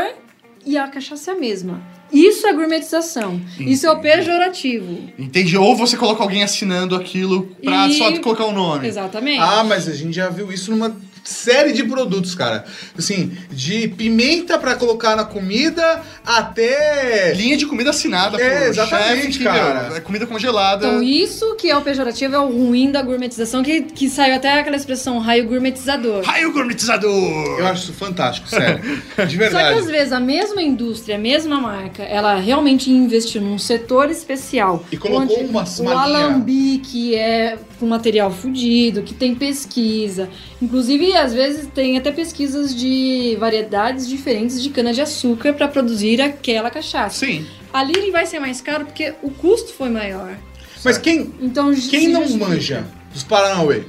e 0.64 0.76
a 0.76 0.87
cachaça 0.88 1.33
é 1.33 1.35
a 1.35 1.38
mesma. 1.38 1.81
Isso 2.12 2.45
é 2.47 2.52
gourmetização. 2.52 3.40
Isso 3.59 3.87
é 3.87 3.90
o 3.93 4.00
pejorativo. 4.00 4.99
Entendi. 5.19 5.57
Ou 5.57 5.76
você 5.76 5.97
coloca 5.97 6.23
alguém 6.23 6.43
assinando 6.43 6.97
aquilo 6.97 7.55
pra 7.62 7.87
E- 7.88 7.95
só 7.97 8.11
colocar 8.19 8.47
o 8.47 8.52
nome. 8.52 8.87
Exatamente. 8.88 9.38
Ah, 9.40 9.62
mas 9.62 9.88
a 9.88 9.93
gente 9.95 10.14
já 10.14 10.29
viu 10.29 10.50
isso 10.52 10.71
numa 10.73 10.95
série 11.25 11.73
de 11.73 11.85
produtos, 11.85 12.35
cara. 12.35 12.65
Assim, 12.97 13.33
de 13.50 13.89
pimenta 13.89 14.59
pra 14.59 14.75
colocar 14.75 15.17
na 15.17 15.25
comida 15.25 16.03
até. 16.25 17.33
Linha 17.35 17.57
de 17.57 17.67
comida 17.67 17.91
assinada, 17.91 18.41
É, 18.41 18.61
pô. 18.61 18.65
exatamente, 18.67 19.23
Chefe 19.23 19.39
que, 19.39 19.45
cara. 19.45 19.85
meu, 19.89 19.97
é 19.97 20.00
comida 20.00 20.27
congelada. 20.27 20.87
Então, 20.87 21.03
isso 21.03 21.55
que 21.57 21.71
é 21.71 21.77
o 21.77 21.83
pejorativo 21.83 22.35
é 22.35 22.39
o 22.39 22.49
ruim 22.49 22.91
da 22.91 23.03
gourmetização, 23.03 23.62
que, 23.62 23.83
que 23.83 24.09
saiu 24.09 24.35
até 24.37 24.59
aquela 24.61 24.77
expressão 24.77 25.19
raio 25.19 25.47
gourmetizador. 25.47 26.23
Raio 26.25 26.53
gourmetizador! 26.53 27.11
Eu 27.59 27.67
acho 27.67 27.85
isso 27.85 27.93
fantástico, 27.93 28.49
sério. 28.49 28.81
De 28.83 28.97
Só 29.17 29.27
que 29.27 29.37
verdade. 29.37 29.79
às 29.79 29.87
vezes 29.87 30.12
a 30.12 30.21
mesma 30.21 30.62
indústria, 30.62 31.17
a 31.17 31.19
mesma 31.19 31.61
marca, 31.61 32.03
ela 32.03 32.37
realmente 32.37 32.91
investiu 32.91 33.41
num 33.41 33.59
setor 33.59 34.11
especial. 34.11 34.85
E 34.91 34.97
colocou 34.97 35.39
uma- 35.45 35.61
O 35.65 35.83
uma 35.83 36.07
linha- 36.07 36.19
alambique 36.19 37.15
é 37.15 37.59
com 37.79 37.87
material 37.87 38.31
fudido, 38.31 39.03
que 39.03 39.15
tem 39.15 39.35
pesquisa. 39.35 40.29
Inclusive, 40.61 41.10
às 41.14 41.33
vezes, 41.33 41.69
tem 41.75 41.97
até 41.99 42.11
pesquisas 42.12 42.75
de 42.75 43.37
variedades 43.38 44.09
diferentes 44.09 44.62
de 44.62 44.71
cana-de-açúcar 44.71 45.52
para 45.55 45.69
produzir 45.69 46.21
aquela 46.21 46.71
cachaça. 46.71 47.25
Sim. 47.26 47.47
Ali 47.73 47.93
ele 47.97 48.11
vai 48.11 48.26
ser 48.26 48.38
mais 48.40 48.61
caro 48.61 48.85
porque 48.87 49.14
o 49.23 49.31
custo 49.31 49.73
foi 49.73 49.88
maior. 49.88 50.37
Mas 50.85 50.99
quem, 50.99 51.33
Então, 51.40 51.73
quem 51.75 52.09
não 52.09 52.23
justifica. 52.23 52.49
manja 52.49 52.87
dos 53.12 53.23
Paranauê, 53.23 53.83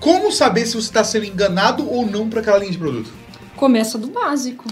como 0.00 0.32
saber 0.32 0.66
se 0.66 0.72
você 0.74 0.88
está 0.88 1.04
sendo 1.04 1.24
enganado 1.26 1.88
ou 1.88 2.04
não 2.04 2.28
para 2.28 2.40
aquela 2.40 2.58
linha 2.58 2.72
de 2.72 2.78
produto? 2.78 3.10
Começa 3.56 3.96
do 3.96 4.08
básico. 4.08 4.64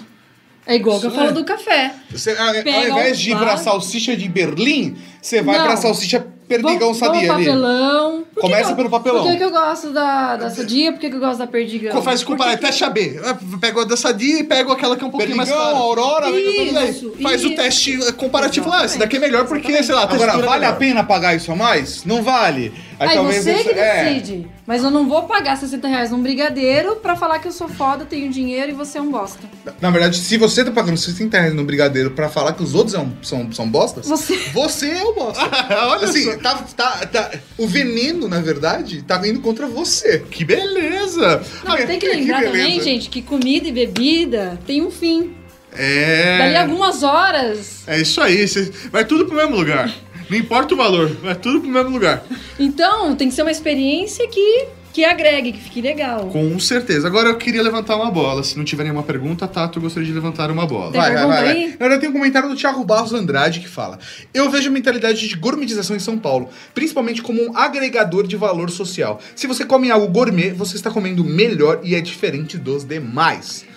É 0.66 0.74
igual 0.76 1.00
que 1.00 1.06
eu 1.06 1.10
Isso 1.10 1.18
falo 1.18 1.30
é. 1.30 1.32
do 1.32 1.44
café. 1.44 1.94
Você, 2.10 2.30
a- 2.32 2.48
ao 2.48 2.54
invés 2.88 3.18
de 3.18 3.30
ir 3.30 3.36
pra 3.36 3.52
vaso. 3.52 3.64
salsicha 3.64 4.16
de 4.16 4.28
Berlim, 4.28 4.96
você 5.22 5.40
vai 5.42 5.62
pra 5.62 5.76
salsicha 5.76 6.24
perdigão 6.46 6.92
Vamos- 6.92 6.98
vamos 6.98 7.14
sadia 7.16 7.32
ali. 7.32 7.44
Que 8.40 8.46
Começa 8.46 8.64
que 8.66 8.72
eu- 8.72 8.76
pelo 8.76 8.90
papelão. 8.90 9.22
Por 9.22 9.30
que, 9.32 9.36
que 9.38 9.44
eu 9.44 9.50
gosto 9.50 9.90
da, 9.92 10.36
da 10.36 10.50
sadia? 10.50 10.92
Por 10.92 11.00
que, 11.00 11.10
que 11.10 11.16
eu 11.16 11.20
gosto 11.20 11.38
da 11.38 11.46
perdigão? 11.46 12.02
Faz 12.02 12.22
com 12.24 12.36
Por 12.36 12.46
que 12.46 12.56
que- 12.56 12.66
teste 12.66 12.84
AB. 12.84 13.20
Pega 13.60 13.82
a 13.82 13.84
da 13.84 13.96
Sadia 13.96 14.38
e 14.40 14.44
pega 14.44 14.72
aquela 14.72 14.96
que 14.96 15.04
é 15.04 15.06
um 15.06 15.10
pouquinho 15.10 15.36
mais 15.36 15.48
Perdigão, 15.48 15.72
cara. 15.72 15.84
Aurora, 15.84 16.30
Isso, 16.30 17.12
Faz 17.22 17.44
o 17.44 17.54
teste 17.54 18.12
comparativo 18.14 18.68
lá. 18.68 18.84
Esse 18.84 18.98
daqui 18.98 19.16
é 19.16 19.20
melhor 19.20 19.46
porque, 19.46 19.70
Exatamente. 19.72 19.86
sei 19.86 19.94
lá, 19.94 20.02
Agora, 20.02 20.32
é 20.32 20.46
vale 20.46 20.64
a 20.64 20.72
pena 20.72 21.04
pagar 21.04 21.34
isso 21.36 21.52
a 21.52 21.56
mais? 21.56 22.04
Não 22.04 22.22
vale. 22.22 22.72
Aí 23.08 23.16
você 23.18 23.50
esse- 23.52 23.64
que 23.64 23.70
é. 23.70 24.04
decide. 24.04 24.46
Mas 24.66 24.84
eu 24.84 24.90
não 24.90 25.08
vou 25.08 25.22
pagar 25.22 25.56
60 25.56 25.88
reais 25.88 26.10
num 26.10 26.22
brigadeiro 26.22 26.96
pra 26.96 27.16
falar 27.16 27.38
que 27.38 27.48
eu 27.48 27.52
sou 27.52 27.68
foda, 27.68 28.04
tenho 28.04 28.30
dinheiro 28.30 28.70
e 28.70 28.74
você 28.74 28.98
é 28.98 29.00
um 29.00 29.10
bosta. 29.10 29.40
Na 29.80 29.90
verdade, 29.90 30.18
se 30.18 30.36
você 30.36 30.64
tá 30.64 30.70
pagando 30.70 30.96
60 30.98 31.38
reais 31.38 31.54
no 31.54 31.64
brigadeiro 31.64 32.10
pra 32.10 32.28
falar 32.28 32.52
que 32.52 32.62
os 32.62 32.74
outros 32.74 32.92
são, 32.92 33.12
são, 33.22 33.52
são 33.52 33.68
bostas, 33.68 34.06
Você. 34.06 34.36
você 34.52 34.90
é 34.90 35.02
o 35.04 35.14
bosta. 35.14 35.42
Olha 35.88 36.04
assim, 36.04 36.24
só. 36.24 36.36
tá, 36.38 36.54
tá, 36.76 37.06
tá- 37.06 37.30
o 37.56 37.66
veneno, 37.66 38.28
na 38.28 38.40
verdade, 38.40 39.02
tá 39.02 39.20
indo 39.26 39.40
contra 39.40 39.66
você. 39.66 40.18
Que 40.30 40.44
beleza! 40.44 41.42
Não, 41.64 41.76
tem 41.76 41.98
que 41.98 42.06
lembrar 42.08 42.40
beleza. 42.40 42.58
também, 42.58 42.80
gente, 42.82 43.08
que 43.08 43.22
comida 43.22 43.66
e 43.68 43.72
bebida 43.72 44.58
tem 44.66 44.82
um 44.82 44.90
fim. 44.90 45.34
É. 45.76 46.36
Dali 46.38 46.56
a 46.56 46.62
algumas 46.62 47.02
horas. 47.02 47.84
É 47.86 47.98
isso 48.00 48.20
aí. 48.20 48.44
Vai 48.90 49.04
tudo 49.04 49.26
pro 49.26 49.36
mesmo 49.36 49.54
lugar. 49.56 49.88
Não 50.30 50.38
importa 50.38 50.74
o 50.74 50.76
valor, 50.76 51.08
vai 51.08 51.34
tudo 51.34 51.60
pro 51.60 51.68
mesmo 51.68 51.90
lugar. 51.90 52.22
Então, 52.56 53.16
tem 53.16 53.28
que 53.28 53.34
ser 53.34 53.42
uma 53.42 53.50
experiência 53.50 54.28
que, 54.28 54.66
que 54.92 55.04
agregue, 55.04 55.50
que 55.50 55.60
fique 55.60 55.80
legal. 55.80 56.26
Com 56.26 56.56
certeza. 56.60 57.08
Agora 57.08 57.30
eu 57.30 57.36
queria 57.36 57.60
levantar 57.60 57.96
uma 57.96 58.12
bola. 58.12 58.44
Se 58.44 58.56
não 58.56 58.64
tiver 58.64 58.84
nenhuma 58.84 59.02
pergunta, 59.02 59.48
Tato, 59.48 59.78
eu 59.78 59.82
gostaria 59.82 60.06
de 60.06 60.14
levantar 60.14 60.48
uma 60.48 60.64
bola. 60.66 60.92
Tem 60.92 61.00
Vai, 61.00 61.14
vai, 61.14 61.26
vai, 61.26 61.44
vai. 61.44 61.76
Verdade, 61.76 62.00
tem 62.00 62.10
um 62.10 62.12
comentário 62.12 62.48
do 62.48 62.54
Thiago 62.54 62.84
Barros 62.84 63.12
Andrade 63.12 63.58
que 63.58 63.68
fala: 63.68 63.98
Eu 64.32 64.48
vejo 64.48 64.68
a 64.68 64.72
mentalidade 64.72 65.26
de 65.26 65.34
gourmetização 65.34 65.96
em 65.96 66.00
São 66.00 66.16
Paulo, 66.16 66.48
principalmente 66.72 67.22
como 67.22 67.42
um 67.42 67.56
agregador 67.56 68.24
de 68.24 68.36
valor 68.36 68.70
social. 68.70 69.20
Se 69.34 69.48
você 69.48 69.64
come 69.64 69.90
algo 69.90 70.06
gourmet, 70.06 70.52
você 70.52 70.76
está 70.76 70.92
comendo 70.92 71.24
melhor 71.24 71.80
e 71.82 71.96
é 71.96 72.00
diferente 72.00 72.56
dos 72.56 72.84
demais. 72.84 73.68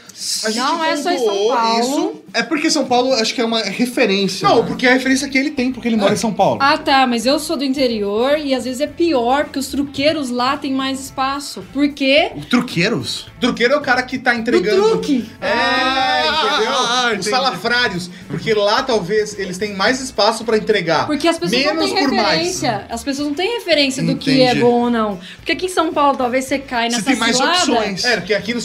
A 0.45 0.49
gente 0.51 0.59
Não 0.63 0.83
é 0.83 0.95
só 0.95 1.11
em 1.11 1.17
São 1.17 1.47
Paulo. 1.47 1.79
Isso. 1.79 2.21
É 2.33 2.43
porque 2.43 2.69
São 2.69 2.85
Paulo 2.85 3.13
acho 3.13 3.33
que 3.33 3.41
é 3.41 3.45
uma 3.45 3.61
referência. 3.63 4.47
Não, 4.47 4.57
né? 4.61 4.67
porque 4.67 4.85
é 4.85 4.91
a 4.91 4.93
referência 4.93 5.27
que 5.27 5.37
ele 5.37 5.51
tem, 5.51 5.71
porque 5.71 5.87
ele 5.87 5.97
mora 5.97 6.13
em 6.13 6.17
São 6.17 6.31
Paulo. 6.33 6.59
Ah, 6.61 6.77
tá, 6.77 7.05
mas 7.07 7.25
eu 7.25 7.39
sou 7.39 7.57
do 7.57 7.63
interior 7.63 8.37
e 8.37 8.53
às 8.53 8.63
vezes 8.65 8.79
é 8.81 8.87
pior, 8.87 9.45
porque 9.45 9.59
os 9.59 9.67
truqueiros 9.67 10.29
lá 10.29 10.55
têm 10.57 10.71
mais 10.73 10.99
espaço. 10.99 11.63
Por 11.73 11.89
quê? 11.89 12.31
Truqueiros? 12.49 13.27
Truqueiro 13.39 13.73
é 13.73 13.77
o 13.77 13.81
cara 13.81 14.01
que 14.03 14.17
tá 14.17 14.33
Do 14.33 14.39
entregando. 14.39 14.81
truque. 14.89 15.29
É, 15.41 15.47
Ah, 15.51 16.53
entendeu? 16.55 16.71
ah, 16.73 17.03
Os 17.07 17.11
entendi. 17.13 17.29
salafrários. 17.29 18.09
Porque 18.27 18.53
lá 18.53 18.83
talvez 18.83 19.37
eles 19.37 19.57
têm 19.57 19.73
mais 19.73 19.99
espaço 19.99 20.43
pra 20.43 20.57
entregar. 20.57 21.05
Porque 21.05 21.27
as 21.27 21.37
pessoas 21.37 21.61
Menos 21.61 21.89
não 21.89 21.95
têm 21.95 22.03
por 22.05 22.13
mais. 22.15 22.29
referência. 22.39 22.85
As 22.89 23.03
pessoas 23.03 23.27
não 23.27 23.35
têm 23.35 23.53
referência 23.57 24.03
do 24.03 24.15
que 24.15 24.41
é 24.41 24.45
Entendi. 24.45 24.61
bom 24.61 24.81
ou 24.83 24.89
não. 24.89 25.19
Porque 25.37 25.51
aqui 25.51 25.65
em 25.65 25.69
São 25.69 25.93
Paulo 25.93 26.17
talvez 26.17 26.45
você 26.45 26.57
cai 26.59 26.89
Você 26.89 26.95
nessa 26.97 27.09
tem 27.09 27.15
mais 27.19 27.35
cilada. 27.37 27.57
opções. 27.57 28.05
É, 28.05 28.17
porque 28.17 28.33
aqui 28.33 28.53
no- 28.53 28.61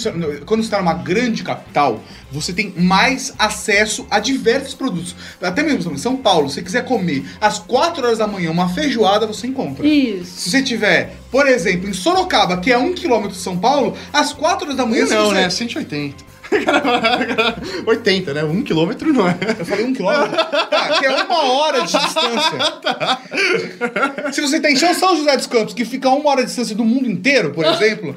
quando 0.46 0.62
você 0.62 0.70
tá 0.70 0.78
numa 0.78 0.94
grande 0.94 1.38
capital, 1.42 2.01
você 2.31 2.53
tem 2.53 2.72
mais 2.77 3.33
acesso 3.38 4.07
a 4.11 4.18
diversos 4.18 4.74
produtos. 4.74 5.14
Até 5.40 5.62
mesmo 5.62 5.92
em 5.92 5.96
São 5.96 6.16
Paulo, 6.16 6.48
se 6.48 6.57
você 6.57 6.62
quiser 6.62 6.85
comer 6.85 7.24
às 7.40 7.59
4 7.59 8.05
horas 8.05 8.18
da 8.18 8.27
manhã 8.27 8.51
uma 8.51 8.68
feijoada, 8.68 9.27
você 9.27 9.46
encontra. 9.46 9.87
Isso. 9.87 10.40
Se 10.40 10.51
você 10.51 10.62
tiver, 10.62 11.16
por 11.31 11.46
exemplo, 11.46 11.88
em 11.88 11.92
Sorocaba, 11.92 12.59
que 12.59 12.72
é 12.72 12.79
um 12.79 12.92
quilômetro 12.92 13.37
de 13.37 13.42
São 13.42 13.57
Paulo, 13.59 13.96
às 14.12 14.33
4 14.33 14.64
horas 14.66 14.77
da 14.77 14.85
manhã... 14.87 15.07
não, 15.07 15.29
você- 15.29 15.35
né? 15.35 15.51
180. 15.51 16.27
80, 17.87 18.34
né? 18.34 18.44
Um 18.44 18.62
quilômetro 18.62 19.12
não 19.12 19.28
é. 19.28 19.37
Eu 19.58 19.64
falei 19.66 19.84
um 19.84 19.92
quilômetro? 19.92 20.37
Tá, 20.37 20.98
que 20.98 21.06
é 21.06 21.22
uma 21.22 21.42
hora 21.52 21.82
de 21.82 21.92
distância. 21.98 22.58
Se 24.32 24.40
você 24.40 24.61
tem 24.61 24.76
chão 24.76 24.92
São 24.94 25.16
José 25.16 25.37
dos 25.37 25.46
Campos, 25.46 25.74
que 25.74 25.84
fica 25.84 26.08
a 26.08 26.14
uma 26.14 26.30
hora 26.30 26.40
de 26.42 26.46
distância 26.48 26.74
do 26.74 26.84
mundo 26.84 27.08
inteiro, 27.08 27.50
por 27.52 27.64
exemplo, 27.64 28.14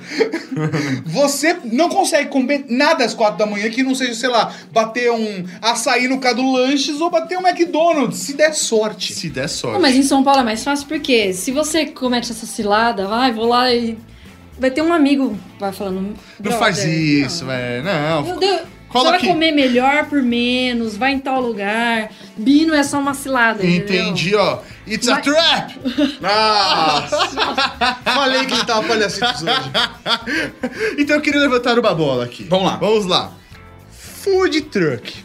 você 1.05 1.57
não 1.65 1.89
consegue 1.89 2.29
comer 2.29 2.65
nada 2.69 3.03
às 3.03 3.13
quatro 3.13 3.37
da 3.37 3.45
manhã 3.45 3.69
que 3.69 3.83
não 3.83 3.95
seja, 3.95 4.13
sei 4.13 4.29
lá, 4.29 4.53
bater 4.71 5.11
um 5.11 5.45
açaí 5.61 6.07
no 6.07 6.19
Cadu 6.19 6.51
Lanches 6.51 6.99
ou 7.01 7.09
bater 7.09 7.37
um 7.37 7.47
McDonald's, 7.47 8.17
se 8.19 8.33
der 8.33 8.53
sorte. 8.53 9.13
Se 9.13 9.29
der 9.29 9.41
Não, 9.43 9.47
sorte. 9.49 9.81
mas 9.81 9.95
em 9.95 10.03
São 10.03 10.23
Paulo 10.23 10.41
é 10.41 10.43
mais 10.43 10.63
fácil 10.63 10.87
porque 10.87 11.33
se 11.33 11.51
você 11.51 11.85
comete 11.85 12.31
essa 12.31 12.45
cilada, 12.45 13.07
vai, 13.07 13.31
vou 13.31 13.47
lá 13.47 13.73
e. 13.73 13.97
Vai 14.59 14.69
ter 14.71 14.81
um 14.81 14.93
amigo, 14.93 15.37
vai 15.59 15.71
falando. 15.71 16.13
Não 16.39 16.51
faz 16.53 16.77
"Brother, 16.77 16.93
isso, 16.99 17.45
velho. 17.45 17.83
Não. 17.83 18.21
Meu 18.23 18.39
Deus, 18.39 18.61
você 18.93 19.09
vai 19.09 19.19
comer 19.25 19.51
melhor 19.51 20.05
por 20.05 20.21
menos, 20.21 20.95
vai 20.95 21.13
em 21.13 21.19
tal 21.19 21.41
lugar. 21.41 22.09
Bino 22.37 22.73
é 22.73 22.83
só 22.83 22.99
uma 22.99 23.13
cilada, 23.13 23.65
entendeu? 23.65 24.03
Entendi, 24.03 24.35
ó. 24.35 24.59
It's 24.87 25.07
a 25.07 25.15
Mas- 25.15 25.23
trap! 25.25 25.79
Nossa! 26.21 27.29
Falei 28.03 28.45
que 28.45 28.53
ele 28.53 28.65
tava 28.65 28.83
palhacitos 28.87 29.41
hoje. 29.43 29.71
então 30.97 31.15
eu 31.15 31.21
queria 31.21 31.39
levantar 31.41 31.79
uma 31.79 31.93
bola 31.95 32.25
aqui. 32.25 32.43
Vamos 32.49 32.65
lá. 32.65 32.75
Vamos 32.77 33.05
lá. 33.05 33.31
Food 33.91 34.61
truck. 34.63 35.23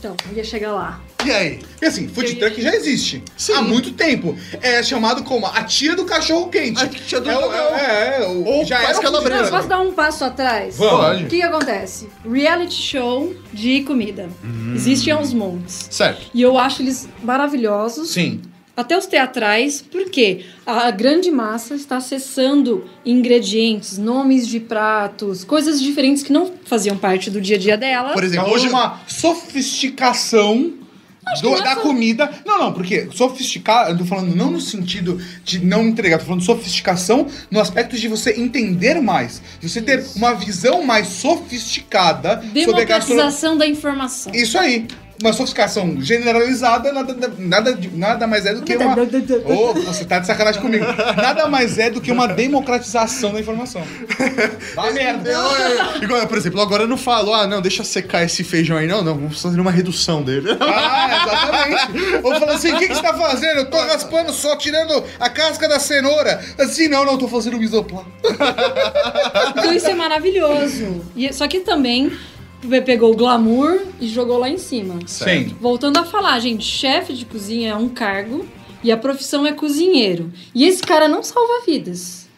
Então, 0.00 0.16
eu 0.30 0.36
ia 0.38 0.42
chegar 0.44 0.72
lá. 0.72 0.98
E 1.26 1.30
aí? 1.30 1.58
E 1.82 1.84
assim, 1.84 2.08
food 2.08 2.36
truck 2.36 2.58
já 2.62 2.74
existe. 2.74 3.22
Sim. 3.36 3.52
Há 3.52 3.60
muito 3.60 3.92
tempo. 3.92 4.34
É 4.62 4.82
chamado 4.82 5.22
como 5.24 5.44
a 5.44 5.62
tia 5.64 5.94
do 5.94 6.06
cachorro 6.06 6.48
quente. 6.48 6.82
A 6.82 6.88
tia 6.88 7.20
do 7.20 7.28
é, 7.30 7.36
o- 7.36 7.52
é, 7.52 8.16
é, 8.22 8.26
o- 8.26 8.44
Ou 8.46 8.64
já 8.64 8.80
faz 8.80 8.98
calabresa. 8.98 9.42
Não, 9.42 9.50
posso 9.50 9.68
dar 9.68 9.80
um 9.80 9.92
passo 9.92 10.24
atrás? 10.24 10.78
Vamos. 10.78 11.20
O 11.20 11.24
que, 11.26 11.36
que 11.36 11.42
acontece? 11.42 12.08
Reality 12.24 12.72
show 12.74 13.34
de 13.52 13.82
comida. 13.82 14.30
Hum. 14.42 14.72
Existem 14.74 15.12
aos 15.12 15.34
montes. 15.34 15.88
Certo. 15.90 16.30
E 16.32 16.40
eu 16.40 16.56
acho 16.56 16.80
eles 16.80 17.06
maravilhosos. 17.22 18.08
Sim. 18.08 18.40
Até 18.80 18.96
os 18.96 19.06
teatrais, 19.06 19.84
porque 19.92 20.46
a 20.64 20.90
grande 20.90 21.30
massa 21.30 21.74
está 21.74 21.98
acessando 21.98 22.88
ingredientes, 23.04 23.98
nomes 23.98 24.48
de 24.48 24.58
pratos, 24.58 25.44
coisas 25.44 25.80
diferentes 25.82 26.22
que 26.22 26.32
não 26.32 26.50
faziam 26.64 26.96
parte 26.96 27.30
do 27.30 27.40
dia 27.42 27.56
a 27.56 27.58
dia 27.58 27.76
dela. 27.76 28.12
Por 28.14 28.24
exemplo, 28.24 28.46
Então, 28.46 28.54
hoje 28.56 28.68
uma 28.68 28.98
sofisticação 29.06 30.72
do- 31.42 31.54
é 31.54 31.62
da 31.62 31.76
comida. 31.76 32.30
Não, 32.46 32.58
não, 32.58 32.72
porque 32.72 33.08
sofisticado, 33.12 33.90
eu 33.90 33.98
tô 33.98 34.04
falando 34.06 34.34
não 34.34 34.50
no 34.50 34.60
sentido 34.60 35.20
de 35.44 35.64
não 35.64 35.86
entregar, 35.86 36.18
tô 36.18 36.24
falando 36.24 36.42
sofisticação 36.42 37.26
no 37.50 37.60
aspecto 37.60 37.96
de 37.96 38.08
você 38.08 38.32
entender 38.40 39.00
mais. 39.00 39.42
De 39.60 39.68
você 39.68 39.82
ter 39.82 40.04
uma 40.16 40.32
visão 40.34 40.82
mais 40.82 41.06
sofisticada 41.08 42.36
sobre 42.40 42.80
a 42.80 42.84
gastronomia. 42.84 42.86
Democratização 42.86 43.56
da 43.58 43.66
informação. 43.66 44.32
Isso 44.34 44.58
aí. 44.58 44.86
Uma 45.22 45.32
sofisticação 45.32 46.00
generalizada 46.00 46.92
nada, 46.92 47.14
nada, 47.38 47.78
nada 47.92 48.26
mais 48.26 48.46
é 48.46 48.54
do 48.54 48.62
que 48.62 48.76
uma. 48.76 48.94
Ô, 49.46 49.74
você 49.74 50.04
tá 50.04 50.18
de 50.18 50.26
sacanagem 50.26 50.60
comigo. 50.60 50.84
Nada 51.16 51.46
mais 51.46 51.78
é 51.78 51.90
do 51.90 52.00
que 52.00 52.10
uma 52.10 52.26
democratização 52.26 53.32
da 53.32 53.40
informação. 53.40 53.82
Vai 54.74 54.92
merda. 54.92 55.30
Igual, 56.02 56.26
por 56.26 56.38
exemplo, 56.38 56.60
agora 56.60 56.84
eu 56.84 56.88
não 56.88 56.96
falo, 56.96 57.34
ah, 57.34 57.46
não, 57.46 57.60
deixa 57.60 57.84
secar 57.84 58.24
esse 58.24 58.42
feijão 58.42 58.76
aí, 58.76 58.86
não, 58.86 59.02
não, 59.02 59.14
vamos 59.14 59.40
fazer 59.40 59.60
uma 59.60 59.70
redução 59.70 60.22
dele. 60.22 60.56
Ah, 60.60 61.26
exatamente. 61.26 62.14
Ou 62.22 62.34
falando 62.34 62.52
assim, 62.52 62.72
o 62.72 62.78
que, 62.78 62.88
que 62.88 62.94
você 62.94 63.02
tá 63.02 63.14
fazendo? 63.14 63.58
Eu 63.58 63.70
tô 63.70 63.76
raspando 63.76 64.32
só, 64.32 64.56
tirando 64.56 65.04
a 65.18 65.28
casca 65.28 65.68
da 65.68 65.78
cenoura. 65.78 66.42
Assim, 66.58 66.88
não, 66.88 67.04
não, 67.04 67.18
tô 67.18 67.28
fazendo 67.28 67.56
um 67.56 67.62
isoplan. 67.62 68.04
Então 69.50 69.72
isso 69.72 69.88
é 69.88 69.94
maravilhoso. 69.94 71.04
E, 71.14 71.32
só 71.32 71.46
que 71.46 71.60
também 71.60 72.12
pegou 72.84 73.12
o 73.12 73.16
glamour 73.16 73.80
e 74.00 74.06
jogou 74.06 74.38
lá 74.38 74.48
em 74.48 74.58
cima. 74.58 74.98
Sim. 75.06 75.54
Voltando 75.60 75.98
a 75.98 76.04
falar, 76.04 76.38
gente, 76.40 76.64
chefe 76.64 77.12
de 77.12 77.24
cozinha 77.24 77.72
é 77.72 77.76
um 77.76 77.88
cargo 77.88 78.46
e 78.82 78.90
a 78.90 78.96
profissão 78.96 79.46
é 79.46 79.52
cozinheiro. 79.52 80.32
E 80.54 80.66
esse 80.66 80.82
cara 80.82 81.08
não 81.08 81.22
salva 81.22 81.64
vidas. 81.66 82.28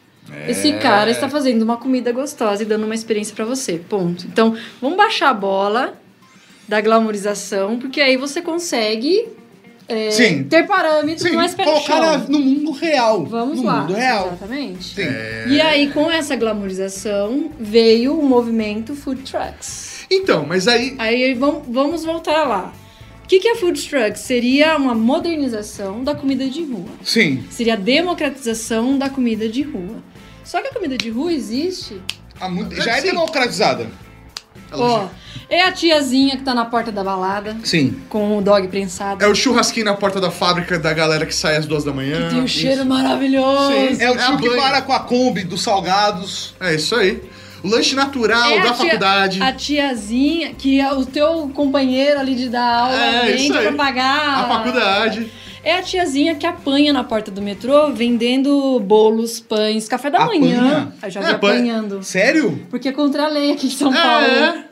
Esse 0.49 0.73
cara 0.75 1.11
está 1.11 1.29
fazendo 1.29 1.63
uma 1.63 1.77
comida 1.77 2.11
gostosa 2.11 2.63
e 2.63 2.67
dando 2.67 2.85
uma 2.85 2.95
experiência 2.95 3.35
pra 3.35 3.45
você. 3.45 3.75
Ponto. 3.79 4.27
Então, 4.27 4.57
vamos 4.81 4.97
baixar 4.97 5.29
a 5.29 5.35
bola 5.35 6.01
da 6.67 6.81
glamourização, 6.81 7.79
porque 7.79 8.01
aí 8.01 8.17
você 8.17 8.41
consegue 8.41 9.29
é, 9.89 10.11
Sim. 10.11 10.45
ter 10.45 10.67
parâmetros 10.67 11.23
Sim, 11.29 11.37
mais 11.37 11.55
pé 11.55 11.65
no 11.65 11.73
colocar 11.73 12.19
no 12.29 12.39
mundo 12.39 12.71
real. 12.73 13.25
Vamos 13.25 13.59
no 13.59 13.65
lá. 13.67 13.81
mundo 13.83 13.95
real. 13.95 14.27
Exatamente. 14.29 14.95
Sim. 14.95 15.03
E 15.49 15.61
aí, 15.61 15.91
com 15.93 16.11
essa 16.11 16.37
glamourização, 16.37 17.51
veio 17.59 18.19
o 18.19 18.25
movimento 18.27 18.95
Food 18.95 19.23
Trucks. 19.23 20.07
Então, 20.11 20.45
mas 20.47 20.69
aí. 20.69 20.95
Aí 20.99 21.35
vamos, 21.35 22.05
voltar 22.05 22.45
lá. 22.45 22.73
O 23.25 23.29
que, 23.29 23.41
que 23.41 23.49
é 23.49 23.55
Food 23.55 23.89
Trucks? 23.89 24.21
Seria 24.21 24.77
uma 24.77 24.95
modernização 24.95 26.05
da 26.05 26.15
comida 26.15 26.47
de 26.49 26.63
rua. 26.65 26.85
Sim. 27.03 27.45
Seria 27.51 27.75
a 27.75 27.77
democratização 27.77 28.99
da 28.99 29.09
comida 29.09 29.49
de 29.49 29.63
rua. 29.63 30.03
Só 30.45 30.61
que 30.61 30.69
a 30.69 30.73
comida 30.73 30.99
de 30.99 31.09
rua 31.09 31.33
existe. 31.33 32.01
Muito- 32.51 32.75
já 32.77 32.97
é 32.97 33.01
Sim. 33.01 33.09
democratizada. 33.09 33.87
Ó, 34.81 35.07
é 35.49 35.63
a 35.63 35.73
tiazinha 35.73 36.37
que 36.37 36.43
tá 36.43 36.55
na 36.55 36.65
porta 36.65 36.91
da 36.93 37.03
balada 37.05 37.57
Sim. 37.65 38.01
com 38.09 38.39
o 38.39 38.43
dog 38.43 38.67
prensado. 38.69 39.23
É 39.23 39.29
o 39.29 39.35
churrasquinho 39.35 39.87
na 39.87 39.95
porta 39.95 40.21
da 40.21 40.31
fábrica 40.31 40.79
da 40.79 40.93
galera 40.93 41.27
que 41.27 41.35
sai 41.35 41.57
às 41.57 41.67
duas 41.67 41.85
da 41.85 41.93
manhã. 41.93 42.29
Tem 42.31 42.41
um 42.41 42.47
cheiro 42.49 42.85
maravilhoso. 42.87 43.73
Sim. 43.73 44.03
É 44.03 44.11
o 44.11 44.15
É 44.15 44.23
a 44.23 44.27
tio 44.27 44.39
que 44.39 44.49
banha. 44.49 44.63
para 44.63 44.83
com 44.83 44.93
a 44.93 45.01
Kombi 45.01 45.45
dos 45.45 45.63
salgados. 45.63 46.55
É 46.61 46.75
isso 46.75 46.95
aí. 46.95 47.23
O 47.63 47.69
lanche 47.69 47.95
natural 47.95 48.51
É 48.51 48.59
a 48.59 48.63
da 48.65 48.73
tia- 48.73 48.87
faculdade. 48.87 49.43
A 49.43 49.53
tiazinha, 49.53 50.53
que 50.55 50.81
é 50.81 50.93
o 50.93 51.05
teu 51.07 51.49
companheiro 51.55 52.19
ali 52.19 52.35
de 52.35 52.49
dar 52.49 52.65
aula 52.87 52.97
É, 53.27 53.37
isso 53.37 53.53
aí. 53.57 53.67
pra 53.69 53.73
pagar. 53.77 54.45
A 54.45 54.49
faculdade. 54.49 55.31
É 55.65 55.75
a 55.79 55.83
tiazinha 55.83 56.35
que 56.35 56.45
apanha 56.47 56.93
na 56.93 57.05
porta 57.05 57.31
do 57.31 57.41
metrô 57.41 57.93
vendendo 57.93 58.81
bolos, 58.81 59.39
pães, 59.39 59.87
café 59.89 60.11
da 60.11 60.27
manhã. 60.27 60.59
Apanha? 60.59 60.93
Eu 61.05 61.11
já 61.11 61.21
É, 61.21 61.25
vi 61.25 61.31
apanha. 61.31 61.55
apanhando. 61.55 62.03
Sério? 62.03 62.67
Porque 62.69 62.89
é 62.89 62.93
contra 62.93 63.25
a 63.25 63.29
lei 63.29 63.53
aqui 63.53 63.69
em 63.69 63.71
São 63.71 63.93
Paulo. 63.93 64.27
É. 64.27 64.65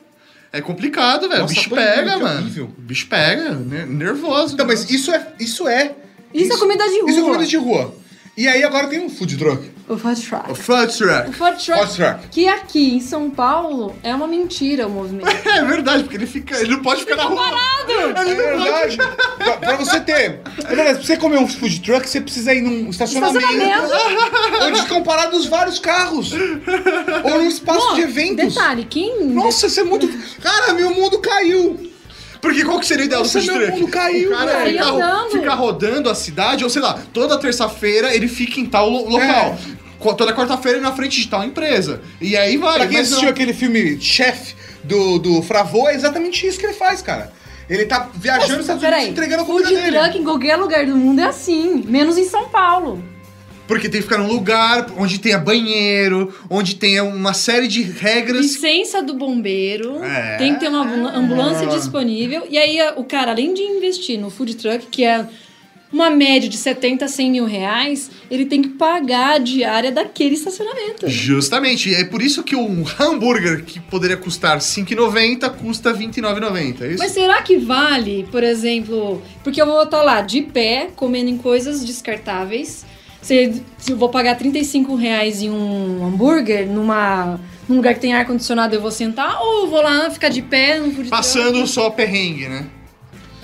É 0.52 0.60
complicado, 0.60 1.28
velho. 1.28 1.44
O 1.44 1.46
bicho 1.46 1.70
pega, 1.70 2.18
mano. 2.18 2.40
horrível. 2.40 2.64
O 2.76 2.80
bicho 2.80 3.06
pega, 3.06 3.50
né? 3.52 3.86
nervoso. 3.86 4.54
Então, 4.54 4.66
mas 4.66 4.90
isso 4.90 5.12
é. 5.12 5.28
Isso 5.38 5.68
é. 5.68 5.94
Isso 6.34 6.52
é 6.52 6.56
comida 6.58 6.84
de 6.88 7.00
rua. 7.00 7.10
Isso 7.10 7.20
é 7.20 7.22
comida 7.22 7.46
de 7.46 7.56
rua. 7.56 7.94
E 8.36 8.48
aí 8.48 8.64
agora 8.64 8.88
tem 8.88 8.98
um 9.00 9.08
food 9.08 9.36
truck. 9.36 9.70
O 9.92 9.98
food 9.98 10.20
truck. 10.22 10.50
O 10.50 10.54
food 10.54 10.96
truck. 10.96 11.28
O 11.28 11.32
food 11.32 11.64
truck, 11.64 11.80
Food 11.80 11.94
truck. 11.96 12.28
que 12.30 12.46
aqui 12.48 12.94
em 12.94 13.00
São 13.00 13.28
Paulo 13.28 13.96
é 14.04 14.14
uma 14.14 14.26
mentira 14.28 14.86
o 14.86 14.90
movimento. 14.90 15.28
É 15.50 15.64
verdade, 15.64 16.04
porque 16.04 16.16
ele 16.16 16.26
fica. 16.26 16.56
Ele 16.58 16.76
não 16.76 16.82
pode 16.82 17.00
ficar 17.00 17.16
na 17.16 17.24
rua. 17.24 17.50
É 17.88 18.34
verdade. 18.34 18.96
pra, 19.38 19.56
pra 19.56 19.76
você 19.76 19.98
ter. 20.00 20.40
É 20.64 20.74
verdade, 20.74 20.98
pra 20.98 21.06
você 21.06 21.16
comer 21.16 21.38
um 21.38 21.48
food 21.48 21.80
truck, 21.80 22.08
você 22.08 22.20
precisa 22.20 22.54
ir 22.54 22.60
num 22.62 22.88
estacionamento. 22.90 23.38
Estacionamento. 23.44 24.64
onde 24.64 24.80
ficam 24.82 25.02
parados 25.02 25.46
vários 25.46 25.78
carros. 25.80 26.32
Ou 27.24 27.30
num 27.38 27.48
espaço 27.48 27.88
Ó, 27.90 27.94
de 27.94 28.02
eventos. 28.02 28.54
Detalhe, 28.54 28.84
quem... 28.88 29.24
Nossa, 29.24 29.66
isso 29.66 29.80
é 29.80 29.84
muito. 29.84 30.08
Cara, 30.40 30.72
meu 30.72 30.94
mundo 30.94 31.18
caiu. 31.18 31.90
Porque 32.40 32.64
qual 32.64 32.80
que 32.80 32.86
seria 32.86 33.02
o 33.02 33.06
ideal 33.06 33.20
Nossa, 33.22 33.38
do 33.38 33.44
food 33.44 33.58
meu 33.58 33.66
truck? 33.66 33.80
mundo 33.82 33.90
caiu, 33.92 34.30
o 34.30 34.32
cara 34.38 34.64
fica, 34.64 34.84
andando. 34.84 35.30
fica 35.30 35.54
rodando 35.54 36.08
a 36.08 36.14
cidade, 36.14 36.64
ou 36.64 36.70
sei 36.70 36.80
lá, 36.80 36.98
toda 37.12 37.38
terça-feira 37.38 38.14
ele 38.14 38.28
fica 38.28 38.58
em 38.60 38.64
tal 38.64 38.88
lo- 38.88 39.10
local. 39.10 39.58
Co- 39.58 39.79
Toda 40.00 40.32
quarta-feira 40.32 40.80
na 40.80 40.92
frente 40.92 41.20
de 41.20 41.28
tal 41.28 41.44
empresa. 41.44 42.00
E 42.20 42.36
aí 42.36 42.56
vai. 42.56 42.78
Pra 42.78 42.86
quem 42.86 42.96
mas 42.98 43.06
assistiu 43.08 43.26
não. 43.26 43.32
aquele 43.32 43.52
filme 43.52 44.00
Chef 44.00 44.54
do, 44.82 45.18
do 45.18 45.42
Fravô, 45.42 45.88
é 45.88 45.94
exatamente 45.94 46.46
isso 46.46 46.58
que 46.58 46.66
ele 46.66 46.72
faz, 46.74 47.02
cara. 47.02 47.32
Ele 47.68 47.84
tá 47.84 48.10
viajando 48.14 48.54
nos 48.56 48.60
Estados 48.62 48.82
Unidos 48.82 49.06
entregando 49.08 49.42
a 49.42 49.46
food 49.46 49.62
comida 49.62 49.80
dele. 49.82 49.96
truck 49.98 50.18
em 50.18 50.24
qualquer 50.24 50.56
lugar 50.56 50.84
do 50.86 50.96
mundo 50.96 51.20
é 51.20 51.24
assim, 51.24 51.84
menos 51.86 52.18
em 52.18 52.24
São 52.24 52.48
Paulo. 52.48 53.02
Porque 53.68 53.88
tem 53.88 54.00
que 54.00 54.08
ficar 54.08 54.18
num 54.18 54.26
lugar 54.26 54.86
onde 54.98 55.20
tenha 55.20 55.38
banheiro, 55.38 56.34
onde 56.50 56.74
tenha 56.74 57.04
uma 57.04 57.32
série 57.32 57.68
de 57.68 57.82
regras. 57.82 58.40
Licença 58.44 59.00
do 59.00 59.14
bombeiro, 59.14 60.02
É. 60.02 60.36
tem 60.38 60.54
que 60.54 60.60
ter 60.60 60.68
uma 60.68 60.80
ambul- 60.82 61.08
ambulância 61.08 61.66
disponível. 61.68 62.44
E 62.50 62.58
aí 62.58 62.78
o 62.96 63.04
cara, 63.04 63.30
além 63.30 63.54
de 63.54 63.62
investir 63.62 64.18
no 64.18 64.28
food 64.30 64.56
truck, 64.56 64.86
que 64.86 65.04
é 65.04 65.24
uma 65.92 66.08
média 66.08 66.48
de 66.48 66.56
70 66.56 67.04
a 67.04 67.08
100 67.08 67.30
mil 67.30 67.44
reais, 67.44 68.10
ele 68.30 68.46
tem 68.46 68.62
que 68.62 68.68
pagar 68.68 69.36
a 69.36 69.38
diária 69.38 69.90
daquele 69.90 70.34
estacionamento. 70.34 71.08
Justamente, 71.08 71.92
é 71.92 72.04
por 72.04 72.22
isso 72.22 72.42
que 72.42 72.54
um 72.54 72.84
hambúrguer 72.98 73.64
que 73.64 73.80
poderia 73.80 74.16
custar 74.16 74.54
R$ 74.54 74.60
5,90 74.60 75.50
custa 75.56 75.92
R$ 75.92 76.06
29,90. 76.06 76.82
É 76.82 76.88
isso? 76.88 76.98
Mas 76.98 77.12
será 77.12 77.42
que 77.42 77.56
vale, 77.58 78.26
por 78.30 78.44
exemplo, 78.44 79.20
porque 79.42 79.60
eu 79.60 79.66
vou 79.66 79.82
estar 79.82 80.02
lá 80.02 80.20
de 80.20 80.42
pé, 80.42 80.88
comendo 80.94 81.28
em 81.28 81.36
coisas 81.36 81.84
descartáveis. 81.84 82.86
Se, 83.20 83.62
se 83.76 83.92
eu 83.92 83.98
vou 83.98 84.08
pagar 84.08 84.36
35 84.36 84.94
reais 84.94 85.42
em 85.42 85.50
um 85.50 86.06
hambúrguer 86.06 86.66
numa, 86.66 87.38
num 87.68 87.76
lugar 87.76 87.94
que 87.94 88.00
tem 88.00 88.14
ar-condicionado, 88.14 88.74
eu 88.74 88.80
vou 88.80 88.90
sentar? 88.90 89.38
Ou 89.42 89.64
eu 89.64 89.66
vou 89.68 89.82
lá 89.82 90.08
ficar 90.08 90.28
de 90.28 90.40
pé 90.40 90.78
no 90.78 91.04
Passando 91.08 91.66
só 91.66 91.90
perrengue, 91.90 92.48
né? 92.48 92.66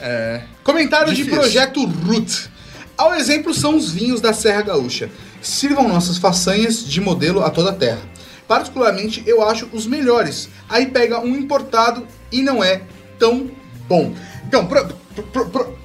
É. 0.01 0.43
Comentário 0.63 1.09
Difícil. 1.13 1.33
de 1.33 1.39
projeto 1.39 1.85
Root. 1.87 2.51
Ao 2.97 3.15
exemplo 3.15 3.53
são 3.55 3.77
os 3.77 3.91
vinhos 3.91 4.21
da 4.21 4.33
Serra 4.33 4.63
Gaúcha. 4.63 5.11
Sirvam 5.43 5.89
nossas 5.89 6.19
façanhas 6.19 6.85
de 6.85 7.01
modelo 7.01 7.43
a 7.45 7.51
toda 7.51 7.71
a 7.71 7.75
terra. 7.75 8.01
Particularmente, 8.49 9.23
eu 9.27 9.47
acho 9.47 9.69
os 9.73 9.87
melhores. 9.87 10.49
Aí 10.69 10.87
pega 10.87 11.21
um 11.21 11.35
importado 11.37 12.07
e 12.33 12.43
não 12.43 12.63
é 12.63 12.83
tão 13.19 13.51
bom. 13.89 14.15
Então, 14.47 14.67
pro- 14.67 14.87
pro- 15.33 15.47
pro- 15.51 15.77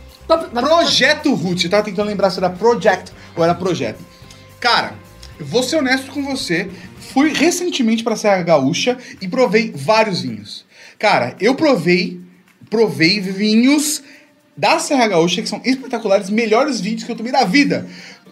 Projeto 0.54 1.34
Root. 1.34 1.68
Tava 1.68 1.84
tentando 1.84 2.08
lembrar 2.08 2.30
se 2.30 2.38
era 2.38 2.50
Project 2.50 3.12
ou 3.36 3.44
era 3.44 3.54
Projeto. 3.54 4.00
Cara, 4.60 4.94
vou 5.40 5.64
ser 5.64 5.78
honesto 5.78 6.12
com 6.12 6.24
você. 6.24 6.70
Fui 7.14 7.34
recentemente 7.34 8.04
pra 8.04 8.16
Serra 8.16 8.42
Gaúcha 8.42 8.98
e 9.20 9.28
provei 9.28 9.74
vários 9.76 10.22
vinhos. 10.22 10.66
Cara, 10.98 11.36
eu 11.42 11.56
provei, 11.56 12.22
provei 12.72 13.20
vinhos 13.20 14.02
da 14.58 14.80
Serra 14.80 15.08
Gaúcha 15.08 15.42
que 15.42 15.50
são 15.50 15.62
espetaculares, 15.64 16.30
melhores 16.30 16.80
vinhos 16.82 17.04
que 17.04 17.12
eu 17.12 17.16
tomei 17.16 17.32
da 17.32 17.44
vida. 17.46 17.88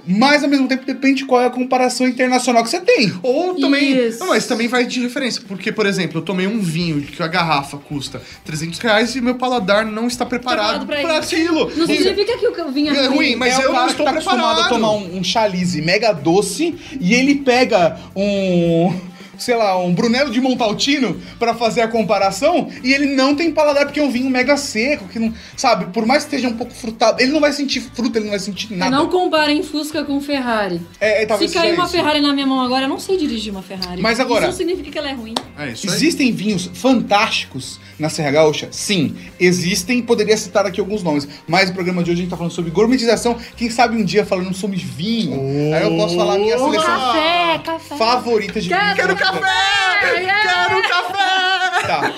Mas 0.07 0.43
ao 0.43 0.49
mesmo 0.49 0.67
tempo 0.67 0.85
depende 0.85 1.25
qual 1.25 1.41
é 1.41 1.45
a 1.45 1.49
comparação 1.49 2.07
internacional 2.07 2.63
que 2.63 2.69
você 2.69 2.79
tem. 2.79 3.13
Ou 3.21 3.53
também. 3.59 4.07
Isso. 4.07 4.19
Não, 4.19 4.27
mas 4.27 4.47
também 4.47 4.67
vai 4.67 4.85
de 4.85 4.99
referência. 5.01 5.41
Porque, 5.47 5.71
por 5.73 5.85
exemplo, 5.85 6.19
eu 6.19 6.21
tomei 6.23 6.47
um 6.47 6.59
vinho 6.59 7.01
que 7.01 7.21
a 7.21 7.27
garrafa 7.27 7.77
custa 7.77 8.19
300 8.45 8.79
reais 8.79 9.15
e 9.15 9.21
meu 9.21 9.35
paladar 9.35 9.85
não 9.85 10.07
está 10.07 10.25
preparado, 10.25 10.85
Preparado 10.85 10.87
pra 10.87 11.01
para 11.01 11.19
isso. 11.25 11.35
aquilo. 11.35 11.71
Não 11.77 11.85
significa 11.85 12.37
que 12.37 12.47
o 12.47 12.71
vinho 12.71 12.95
É 12.95 13.05
é 13.05 13.07
ruim, 13.07 13.35
mas 13.35 13.59
é 13.59 13.65
eu 13.65 13.73
não 13.73 13.87
estou 13.87 14.05
tá 14.05 14.11
acostumado 14.11 14.39
preparado. 14.55 14.65
a 14.65 14.69
tomar 14.69 14.91
um, 14.93 15.17
um 15.17 15.23
chalice 15.23 15.81
mega 15.81 16.13
doce 16.13 16.75
e 16.99 17.13
ele 17.13 17.35
pega 17.35 17.99
um, 18.15 18.93
sei 19.39 19.55
lá, 19.55 19.77
um 19.77 19.93
Brunello 19.93 20.29
de 20.31 20.39
Montaltino 20.41 21.19
pra 21.39 21.53
fazer 21.55 21.81
a 21.81 21.87
comparação 21.87 22.69
e 22.83 22.93
ele 22.93 23.07
não 23.15 23.35
tem 23.35 23.51
paladar 23.51 23.85
porque 23.85 23.99
é 23.99 24.03
um 24.03 24.11
vinho 24.11 24.29
mega 24.29 24.55
seco, 24.57 25.07
que 25.07 25.17
não, 25.17 25.33
sabe, 25.57 25.85
por 25.93 26.05
mais 26.05 26.23
que 26.25 26.35
esteja 26.35 26.53
um 26.53 26.57
pouco 26.57 26.73
frutado, 26.73 27.21
ele 27.21 27.31
não 27.31 27.39
vai 27.39 27.51
sentir 27.53 27.81
fruta, 27.81 28.17
ele 28.17 28.25
não 28.25 28.31
vai 28.31 28.39
sentir 28.39 28.73
nada. 28.75 28.95
Não 28.95 29.07
comparem 29.09 29.63
Fusca 29.63 30.03
com 30.03 30.19
Ferrari. 30.21 30.81
É, 30.99 31.23
é, 31.23 31.25
talvez 31.25 31.51
Se 31.51 31.57
cair 31.57 31.73
uma 31.73 31.83
isso. 31.85 31.93
Ferrari 31.93 32.21
na 32.21 32.33
minha 32.33 32.45
mão 32.45 32.61
agora, 32.61 32.85
eu 32.85 32.89
não 32.89 32.99
sei 32.99 33.17
dirigir 33.17 33.51
uma 33.51 33.61
Ferrari. 33.63 34.01
Mas 34.01 34.19
agora- 34.19 34.41
Isso 34.41 34.51
não 34.51 34.57
significa 34.57 34.91
que 34.91 34.97
ela 34.97 35.09
é 35.09 35.13
ruim. 35.13 35.33
É 35.57 35.69
isso 35.69 35.87
aí. 35.89 35.95
Existem 35.95 36.31
vinhos 36.31 36.69
fantásticos 36.73 37.79
na 37.97 38.09
Serra 38.09 38.31
Gaúcha? 38.31 38.67
Sim, 38.71 39.15
existem. 39.39 40.01
Poderia 40.01 40.37
citar 40.37 40.65
aqui 40.65 40.79
alguns 40.79 41.01
nomes. 41.03 41.27
Mas 41.47 41.69
no 41.69 41.75
programa 41.75 42.03
de 42.03 42.11
hoje 42.11 42.19
a 42.19 42.23
gente 42.23 42.29
tá 42.29 42.37
falando 42.37 42.51
sobre 42.53 42.71
gourmetização. 42.71 43.35
Quem 43.57 43.69
sabe 43.69 43.95
um 43.97 44.03
dia 44.03 44.25
falando 44.25 44.53
sobre 44.53 44.77
vinho. 44.77 45.73
Aí 45.75 45.83
eu 45.83 45.95
posso 45.97 46.15
falar 46.15 46.35
a 46.35 46.37
minha 46.37 46.57
seleção 46.57 46.85
Café, 46.85 47.59
café. 47.63 47.95
favorita 47.97 48.61
de 48.61 48.69
Quero 48.69 48.83
vinho. 48.83 48.95
Quero 48.95 49.15
café! 49.31 50.09
Quero 50.41 50.81
café! 50.89 51.87
Tá. 51.87 52.13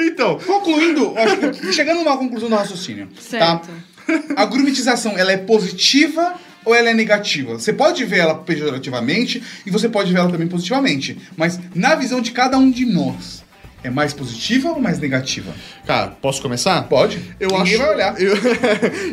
Então, 0.00 0.38
Concluindo, 0.38 1.14
acho 1.16 1.36
que 1.36 1.72
chegando 1.72 1.98
numa 1.98 2.16
conclusão 2.16 2.48
do 2.48 2.56
raciocínio. 2.56 3.08
Certo. 3.20 3.68
Tá? 3.68 4.22
A 4.36 4.44
gourmetização, 4.44 5.16
ela 5.16 5.32
é 5.32 5.36
positiva 5.36 6.34
ou 6.64 6.74
ela 6.74 6.90
é 6.90 6.94
negativa? 6.94 7.54
Você 7.54 7.72
pode 7.72 8.04
ver 8.04 8.18
ela 8.18 8.34
pejorativamente 8.34 9.42
e 9.64 9.70
você 9.70 9.88
pode 9.88 10.12
ver 10.12 10.20
ela 10.20 10.30
também 10.30 10.48
positivamente. 10.48 11.18
Mas 11.36 11.58
na 11.74 11.94
visão 11.94 12.20
de 12.20 12.32
cada 12.32 12.58
um 12.58 12.70
de 12.70 12.84
nós, 12.84 13.44
é 13.82 13.90
mais 13.90 14.12
positiva 14.12 14.70
ou 14.70 14.80
mais 14.80 14.98
negativa? 14.98 15.54
Cara, 15.86 16.08
posso 16.08 16.42
começar? 16.42 16.82
Pode. 16.88 17.20
Eu 17.38 17.50
Ninguém 17.50 17.74
acho, 17.74 17.78
vai 17.78 17.94
olhar. 17.94 18.14
Eu, 18.20 18.36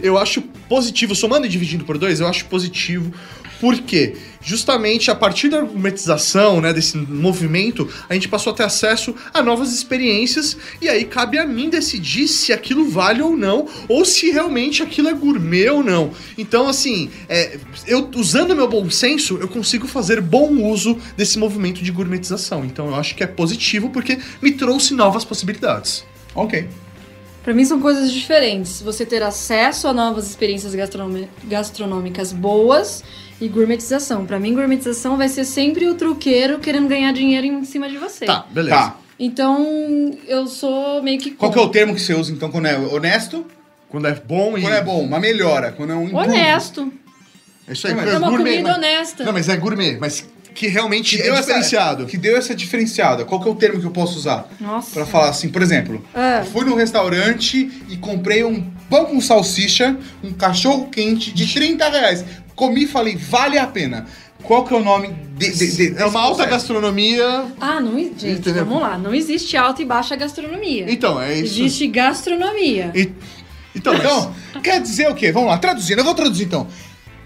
eu 0.02 0.18
acho 0.18 0.42
positivo, 0.68 1.14
somando 1.16 1.46
e 1.46 1.50
dividindo 1.50 1.86
por 1.86 1.98
dois, 1.98 2.20
eu 2.20 2.28
acho 2.28 2.46
positivo. 2.46 3.14
Porque 3.64 4.18
justamente 4.42 5.10
a 5.10 5.16
partir 5.16 5.48
da 5.48 5.62
gourmetização, 5.62 6.60
né, 6.60 6.74
desse 6.74 6.98
movimento, 6.98 7.90
a 8.10 8.14
gente 8.14 8.28
passou 8.28 8.52
a 8.52 8.56
ter 8.58 8.64
acesso 8.64 9.16
a 9.34 9.42
novas 9.42 9.74
experiências 9.74 10.58
e 10.82 10.90
aí 10.90 11.06
cabe 11.06 11.38
a 11.38 11.48
mim 11.48 11.70
decidir 11.70 12.28
se 12.28 12.52
aquilo 12.52 12.90
vale 12.90 13.22
ou 13.22 13.38
não, 13.38 13.70
ou 13.88 14.04
se 14.04 14.32
realmente 14.32 14.84
aquilo 14.84 15.08
é 15.08 15.14
gourmet 15.14 15.70
ou 15.70 15.82
não. 15.82 16.12
Então, 16.38 16.68
assim, 16.68 17.10
é, 17.30 17.58
eu 17.88 18.12
usando 18.18 18.54
meu 18.54 18.68
bom 18.68 18.90
senso, 18.90 19.38
eu 19.40 19.48
consigo 19.48 19.88
fazer 19.88 20.20
bom 20.20 20.62
uso 20.70 20.98
desse 21.16 21.40
movimento 21.40 21.82
de 21.82 21.90
gourmetização. 21.90 22.66
Então, 22.66 22.88
eu 22.88 22.96
acho 22.96 23.16
que 23.16 23.24
é 23.24 23.28
positivo 23.28 23.92
porque 23.92 24.20
me 24.42 24.52
trouxe 24.52 24.94
novas 24.94 25.24
possibilidades. 25.24 26.04
Ok. 26.36 26.68
Pra 27.44 27.54
mim 27.54 27.66
são 27.66 27.80
coisas 27.82 28.12
diferentes. 28.12 28.82
Você 28.82 29.06
ter 29.06 29.22
acesso 29.22 29.88
a 29.88 29.94
novas 29.94 30.30
experiências 30.30 30.74
gastronômicas 31.46 32.32
boas 32.32 33.04
e 33.42 33.48
gourmetização. 33.50 34.26
Pra 34.26 34.40
mim, 34.40 34.54
gourmetização 34.54 35.18
vai 35.18 35.28
ser 35.28 35.44
sempre 35.46 35.86
o 35.88 35.96
truqueiro 35.96 36.60
querendo 36.60 36.88
ganhar 36.88 37.12
dinheiro 37.12 37.46
em 37.46 37.66
cima 37.66 37.90
de 37.90 37.98
você. 37.98 38.26
Tá, 38.26 38.46
beleza. 38.50 38.76
Tá. 38.78 38.98
Então, 39.20 40.12
eu 40.28 40.48
sou 40.48 41.04
meio 41.04 41.20
que. 41.20 41.32
Qual 41.32 41.52
que 41.52 41.60
é 41.60 41.62
o 41.62 41.70
termo 41.70 41.94
que 41.94 42.02
você 42.02 42.14
usa, 42.14 42.32
então, 42.32 42.50
quando 42.50 42.66
é 42.68 42.78
honesto? 42.78 43.46
Quando 43.90 44.08
é 44.08 44.14
bom 44.16 44.58
e. 44.58 44.62
Quando 44.62 44.74
é 44.74 44.82
bom, 44.82 45.02
uma 45.04 45.20
melhora. 45.20 45.72
Quando 45.72 45.92
é 45.92 45.96
um. 45.96 46.16
Honesto. 46.16 46.92
É 47.68 47.74
isso 47.74 47.88
aí, 47.88 47.94
Não, 47.94 48.02
mas 48.02 48.12
é 48.12 48.16
É 48.16 48.18
uma 48.18 48.30
gourmet, 48.30 48.52
comida 48.52 48.70
mas- 48.70 48.78
honesta. 48.78 49.24
Não, 49.24 49.34
mas 49.34 49.50
é 49.50 49.56
gourmet, 49.58 49.98
mas 50.00 50.28
que 50.54 50.68
realmente 50.68 51.16
Que 51.16 51.22
é 51.22 51.26
deu, 51.26 51.36
diferenciado. 51.36 52.04
essa, 52.04 52.12
que 52.12 52.18
deu 52.18 52.38
essa 52.38 52.54
diferenciada. 52.56 53.26
Qual 53.26 53.42
que 53.42 53.48
é 53.48 53.52
o 53.52 53.56
termo 53.56 53.80
que 53.80 53.86
eu 53.86 53.92
posso 53.92 54.18
usar? 54.18 54.48
Nossa. 54.60 54.92
Pra 54.92 55.06
falar 55.06 55.30
assim, 55.30 55.50
por 55.50 55.62
exemplo, 55.62 56.04
É. 56.14 56.44
fui 56.44 56.64
num 56.66 56.76
restaurante 56.76 57.72
e 57.90 57.98
comprei 57.98 58.44
um 58.44 58.62
pão 58.90 59.06
com 59.06 59.20
salsicha, 59.20 59.98
um 60.24 60.32
cachorro 60.34 60.90
quente 60.90 61.32
de 61.32 61.52
30 61.54 61.90
reais. 61.90 62.24
Comi 62.56 62.84
e 62.84 62.88
falei, 62.88 63.16
vale 63.16 63.58
a 63.58 63.66
pena. 63.68 64.06
Qual 64.44 64.66
que 64.66 64.74
é 64.74 64.78
o 64.78 64.84
nome 64.84 65.08
de, 65.38 65.52
de, 65.52 65.76
de- 65.94 65.98
É 66.02 66.06
uma 66.06 66.20
alta 66.22 66.46
gastronomia. 66.46 67.46
Ah, 67.62 67.80
não 67.80 67.98
existe. 67.98 68.28
Gente, 68.28 68.40
Entendeu? 68.40 68.66
vamos 68.66 68.82
lá. 68.84 68.98
Não 68.98 69.16
existe 69.16 69.56
alta 69.56 69.82
e 69.82 69.86
baixa 69.86 70.16
gastronomia. 70.18 70.86
Então, 70.92 71.20
é 71.22 71.34
isso. 71.34 71.62
Existe 71.62 71.88
gastronomia. 71.88 72.92
E- 72.94 73.10
Então, 73.76 73.94
Então, 73.96 74.34
quer 74.62 74.82
dizer 74.82 75.10
o 75.10 75.16
quê? 75.16 75.32
Vamos 75.32 75.50
lá, 75.50 75.58
traduzindo. 75.58 76.00
Eu 76.00 76.04
vou 76.06 76.14
traduzir 76.14 76.44
então. 76.46 76.68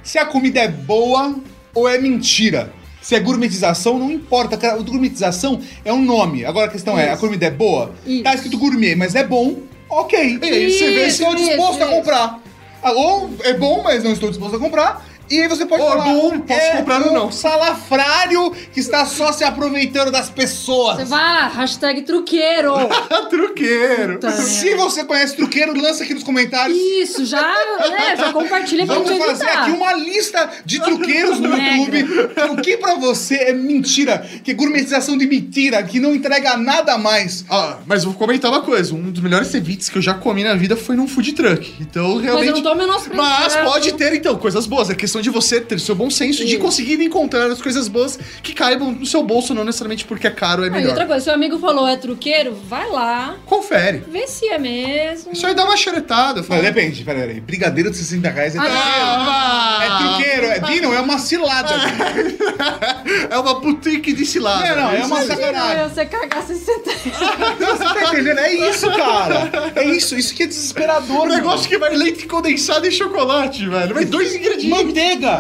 Se 0.04 0.18
a 0.18 0.26
comida 0.26 0.60
é 0.60 0.68
boa 0.68 1.36
ou 1.74 1.90
é 1.90 1.98
mentira. 2.00 2.72
Se 3.08 3.16
é 3.16 3.22
gourmetização, 3.22 3.98
não 3.98 4.12
importa. 4.12 4.58
A 4.70 4.76
gourmetização 4.80 5.62
é 5.86 5.94
um 5.94 6.02
nome. 6.02 6.44
Agora 6.44 6.66
a 6.68 6.70
questão 6.70 7.00
é, 7.00 7.08
a 7.10 7.14
Isso. 7.14 7.22
comida 7.22 7.46
é 7.46 7.50
boa? 7.50 7.96
Isso. 8.06 8.22
Tá 8.22 8.36
escrito 8.36 8.58
gourmet, 8.58 8.96
mas 8.98 9.16
é 9.16 9.24
bom, 9.24 9.60
ok. 9.90 10.40
E 10.42 10.46
aí 10.46 10.70
você 10.70 10.92
vê 10.92 11.08
Isso, 11.08 11.24
Estou 11.24 11.34
disposto 11.36 11.76
isso, 11.80 11.84
a 11.84 11.88
comprar. 11.88 12.42
Ah, 12.84 12.92
Ou 12.92 13.30
é 13.46 13.54
bom, 13.54 13.82
mas 13.82 14.04
não 14.04 14.12
estou 14.12 14.28
disposto 14.28 14.58
a 14.58 14.60
comprar. 14.60 15.08
E 15.30 15.42
aí 15.42 15.48
você 15.48 15.66
pode 15.66 15.82
é 15.84 15.86
falar, 15.88 16.04
bom, 16.06 16.40
posso 16.40 16.72
comprar 16.78 17.02
ou 17.04 17.10
um 17.10 17.14
não." 17.14 17.32
salafrário 17.32 18.52
que 18.74 18.80
está 18.80 19.06
só 19.06 19.32
se 19.32 19.44
aproveitando 19.44 20.12
das 20.12 20.30
pessoas. 20.30 20.98
Você 20.98 21.06
vai 21.06 21.22
lá, 21.24 21.48
hashtag 21.48 22.02
truqueiro. 22.04 22.74
truqueiro. 23.30 24.20
Tá, 24.20 24.32
Se 24.32 24.72
né? 24.72 24.76
você 24.78 25.04
conhece 25.04 25.36
truqueiro, 25.36 25.80
lança 25.80 26.04
aqui 26.04 26.14
nos 26.14 26.24
comentários. 26.24 26.78
Isso, 26.78 27.26
já, 27.26 27.42
né, 27.42 28.16
já 28.18 28.32
compartilha 28.34 28.86
pra 28.86 28.96
Vamos 28.96 29.10
fazer 29.18 29.44
editar. 29.46 29.62
aqui 29.64 29.72
uma 29.72 29.94
lista 29.94 30.50
de 30.66 30.80
truqueiros 30.82 31.40
no. 31.40 31.56
YouTube. 31.58 32.06
O 32.52 32.58
que 32.62 32.78
pra 32.78 32.96
você 32.96 33.36
é 33.36 33.54
mentira, 33.54 34.26
que 34.44 34.52
é 34.52 34.54
gourmetização 34.54 35.18
de 35.18 35.28
mentira, 35.28 35.82
que 35.84 36.00
não 36.00 36.14
entrega 36.16 36.58
nada 36.58 36.98
mais. 36.98 37.46
Ah, 37.50 37.78
mas 37.86 38.04
vou 38.04 38.14
comentar 38.14 38.52
uma 38.52 38.62
coisa: 38.62 38.94
um 38.94 39.12
dos 39.12 39.22
melhores 39.22 39.48
ceviches 39.48 39.90
que 39.90 39.98
eu 39.98 40.02
já 40.02 40.14
comi 40.14 40.44
na 40.44 40.56
vida 40.56 40.76
foi 40.76 40.96
num 40.96 41.08
food 41.08 41.34
truck. 41.34 41.74
Então, 41.80 42.16
Mas 42.16 42.24
realmente. 42.24 42.48
eu 42.50 42.56
não 42.56 42.62
tô 42.64 42.76
menosprezando. 42.76 43.18
Mas 43.22 43.56
pode 43.58 43.94
ter, 43.94 44.14
então, 44.14 44.36
coisas 44.38 44.66
boas. 44.66 44.90
É 44.90 44.96
questão 44.96 45.17
de 45.22 45.30
você 45.30 45.60
ter 45.62 45.80
seu 45.80 45.96
bom 45.96 46.10
senso 46.10 46.42
e 46.44 46.46
de 46.46 46.54
Isso. 46.54 46.62
conseguir 46.62 47.02
encontrar 47.04 47.48
as 47.48 47.62
coisas 47.62 47.88
boas 47.88 48.18
que 48.42 48.54
caibam 48.54 48.92
no 48.92 49.06
seu 49.06 49.24
bolso, 49.24 49.54
não 49.54 49.64
necessariamente 49.64 50.06
porque 50.06 50.28
é 50.28 50.32
caro 50.32 50.64
é 50.64 50.66
Ah, 50.66 50.70
e 50.70 50.72
melhor. 50.72 50.90
outra 50.90 51.06
coisa, 51.06 51.24
seu 51.26 51.34
amigo 51.34 51.58
falou 51.60 51.88
é 51.88 51.96
truqueiro, 51.98 52.56
vai 52.68 52.90
lá, 52.90 53.36
Confere. 53.46 54.04
vê 54.10 54.28
se 54.28 54.48
é 54.48 54.58
mesmo. 54.58 55.32
Isso 55.34 55.46
aí 55.46 55.54
dá 55.54 55.64
uma 55.66 55.78
xeretada. 55.78 56.44
Mas 56.48 56.62
depende, 56.62 57.04
peraí, 57.04 57.22
peraí. 57.22 57.42
Brigadeiro 57.42 57.90
de 57.92 57.98
60 57.98 58.30
reais 58.30 58.56
é 58.56 58.60
truqueiro. 58.60 58.78
Ah, 58.80 59.80
É 59.84 59.98
truqueiro, 60.04 60.46
é 60.48 60.60
Dino, 60.60 60.94
é 60.94 61.00
uma 61.02 61.18
cilada. 61.20 61.74
É 63.30 63.38
uma 63.38 63.60
boutique 63.60 64.14
de 64.14 64.26
cilada. 64.26 64.76
Não, 64.76 64.84
não, 64.84 64.92
é 64.92 65.06
uma 65.06 65.22
sacanagem. 65.24 65.90
você 65.90 66.06
cagar 66.06 66.44
60 66.44 66.92
Você 66.92 67.84
tá 67.84 68.14
entendendo? 68.14 68.40
É 68.40 68.70
isso, 68.70 68.88
cara. 68.92 69.72
É 69.76 69.86
isso, 69.86 70.16
isso 70.18 70.34
que 70.34 70.44
é 70.44 70.48
desesperador. 70.48 71.26
Um 71.26 71.28
negócio 71.28 71.68
que 71.70 71.78
vai 71.78 71.96
leite 71.96 72.26
condensado 72.26 72.86
e 72.88 72.92
chocolate, 72.92 73.68
velho. 73.68 73.94
Vai 73.94 74.06
dois 74.06 74.34
ingredientes. 74.36 74.70
Manteiga! 74.70 75.07
Manteiga, 75.16 75.40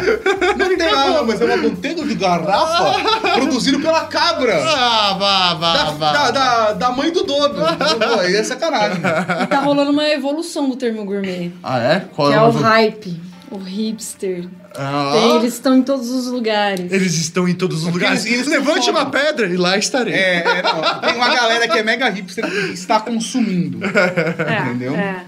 ah, 0.96 1.24
mas 1.26 1.42
é 1.42 1.46
uma 1.46 1.58
manteiga 1.58 2.04
de 2.06 2.16
garrafa 2.16 3.34
produzido 3.34 3.80
pela 3.80 4.06
cabra. 4.06 4.58
Ah, 4.64 5.16
vá, 5.20 5.54
vá, 5.56 5.74
Da, 5.74 5.84
vá. 5.92 6.12
da, 6.14 6.32
da, 6.32 6.74
da 6.74 6.92
mãe 6.92 7.12
do 7.12 7.24
dono. 7.24 7.56
Pô, 7.56 8.20
aí 8.22 8.36
é 8.36 8.44
sacanagem. 8.44 9.00
E 9.44 9.48
tá 9.48 9.60
rolando 9.60 9.92
uma 9.92 10.08
evolução 10.10 10.70
do 10.70 10.76
termo 10.76 11.04
gourmet. 11.06 11.52
Ah, 11.64 11.80
é? 11.80 12.06
Qual 12.16 12.30
que 12.30 12.34
é 12.36 12.42
o 12.42 12.48
o 12.48 12.52
hype, 12.52 13.22
o 13.52 13.58
hipster. 13.58 14.46
Ah, 14.80 15.10
Tem, 15.14 15.36
eles 15.38 15.54
estão 15.56 15.76
em 15.76 15.82
todos 15.82 16.10
os 16.12 16.28
lugares. 16.28 16.92
Eles 16.92 17.16
estão 17.16 17.48
em 17.48 17.56
todos 17.56 17.84
os 17.84 17.92
lugares. 17.92 18.26
eles- 18.26 18.40
eles 18.42 18.48
Levante 18.48 18.90
uma 18.92 19.06
pedra 19.08 19.48
e 19.48 19.58
lá 19.58 19.76
estarei. 19.78 20.14
É, 20.14 20.38
é, 20.46 20.62
não. 20.64 21.00
Tem 21.02 21.16
uma 21.16 21.34
galera 21.34 21.68
que 21.68 21.78
é 21.80 21.84
mega 21.84 22.08
hipster 22.10 22.46
que 22.50 22.74
está 22.74 23.00
consumindo. 23.00 23.80
É, 23.84 24.60
entendeu? 24.70 24.96
É. 24.96 25.22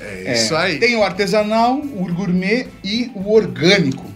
É 0.00 0.32
isso 0.34 0.54
aí. 0.54 0.78
Tem 0.78 0.96
o 0.96 1.02
artesanal, 1.02 1.76
o 1.78 2.12
gourmet 2.12 2.66
e 2.84 3.10
o 3.14 3.32
orgânico. 3.32 4.06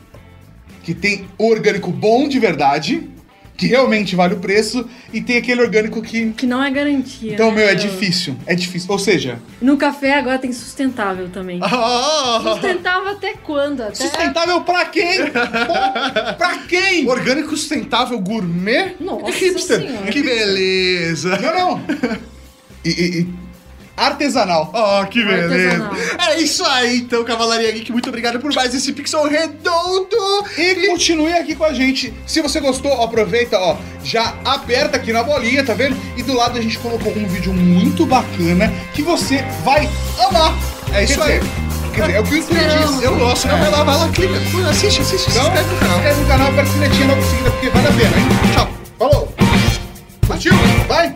Que 0.82 0.94
tem 0.94 1.26
o 1.38 1.48
orgânico 1.48 1.90
bom 1.90 2.26
de 2.28 2.38
verdade, 2.40 3.08
que 3.56 3.66
realmente 3.68 4.16
vale 4.16 4.34
o 4.34 4.38
preço, 4.38 4.88
e 5.12 5.20
tem 5.20 5.36
aquele 5.36 5.60
orgânico 5.62 6.02
que. 6.02 6.30
Que 6.32 6.46
não 6.46 6.62
é 6.62 6.70
garantia. 6.70 7.34
Então, 7.34 7.50
né, 7.50 7.56
meu, 7.56 7.68
é 7.68 7.74
difícil. 7.74 8.34
É 8.46 8.54
difícil. 8.54 8.90
Ou 8.90 8.98
seja, 8.98 9.38
No 9.60 9.76
café 9.76 10.14
agora 10.14 10.38
tem 10.38 10.52
sustentável 10.52 11.28
também. 11.28 11.60
Ah, 11.62 12.40
Sustentável 12.42 13.10
até 13.12 13.34
quando? 13.34 13.82
Até... 13.82 13.94
sustentável 13.94 14.60
pra 14.62 14.86
quem? 14.86 15.18
Bom, 15.24 15.30
pra 16.38 16.58
quem? 16.68 17.08
Orgânico 17.08 17.56
sustentável 17.56 18.18
gourmet? 18.18 18.96
Nossa 18.98 19.30
Hipster. 19.30 19.80
Senhora. 19.86 20.06
Que 20.10 20.22
beleza. 20.22 21.38
Não, 21.38 21.54
não. 21.78 21.82
E, 22.84 22.88
e- 22.90 23.20
e 23.20 23.28
artesanal. 23.96 24.70
Oh, 24.74 25.06
que 25.06 25.24
beleza. 25.24 25.84
Artesanal. 25.84 26.28
É 26.30 26.40
isso 26.40 26.64
aí, 26.64 26.98
então, 26.98 27.24
Cavalaria 27.24 27.70
Geek. 27.72 27.92
Muito 27.92 28.08
obrigado 28.08 28.38
por 28.40 28.52
mais 28.54 28.74
esse 28.74 28.92
Pixel 28.92 29.24
Redondo. 29.28 30.16
E 30.56 30.86
continue 30.88 31.32
aqui 31.34 31.54
com 31.54 31.64
a 31.64 31.72
gente. 31.72 32.12
Se 32.26 32.40
você 32.40 32.60
gostou, 32.60 33.02
aproveita, 33.02 33.58
ó, 33.58 33.76
já 34.04 34.34
aperta 34.44 34.96
aqui 34.96 35.12
na 35.12 35.22
bolinha, 35.22 35.64
tá 35.64 35.74
vendo? 35.74 35.96
E 36.16 36.22
do 36.22 36.34
lado 36.34 36.58
a 36.58 36.62
gente 36.62 36.78
colocou 36.78 37.12
um 37.16 37.26
vídeo 37.26 37.52
muito 37.52 38.06
bacana 38.06 38.72
que 38.94 39.02
você 39.02 39.42
vai 39.64 39.88
amar. 40.28 40.54
É 40.92 41.04
isso 41.04 41.14
Quer 41.18 41.22
aí. 41.24 41.38
dizer, 41.40 41.52
Quer 41.94 42.00
dizer, 42.02 42.14
é 42.16 42.20
o 42.20 42.24
que 42.24 42.34
o 42.34 42.36
YouTube 42.38 42.58
diz. 42.58 43.02
Eu 43.02 43.16
gosto. 43.18 43.46
Não, 43.48 43.58
vai 43.58 43.70
lá, 43.70 43.84
vai 43.84 43.96
lá, 43.98 44.08
clica. 44.08 44.34
Assiste, 44.70 45.02
assiste, 45.02 45.30
se 45.30 45.38
Então, 45.38 45.48
inscreve 45.48 45.70
no 45.70 45.78
canal. 45.78 45.92
se 45.92 45.98
inscreve 45.98 46.20
no 46.22 46.26
canal, 46.26 46.48
aperta 46.48 46.70
o 46.70 46.72
sinetinho 46.72 47.08
logo 47.08 47.20
em 47.20 47.24
seguida, 47.24 47.50
porque 47.50 47.68
vale 47.68 47.86
a 47.88 47.92
pena, 47.92 48.16
hein? 48.18 48.28
Tchau. 48.54 48.68
Falou! 48.98 49.34
Partiu? 50.26 50.52
Vai! 50.88 51.14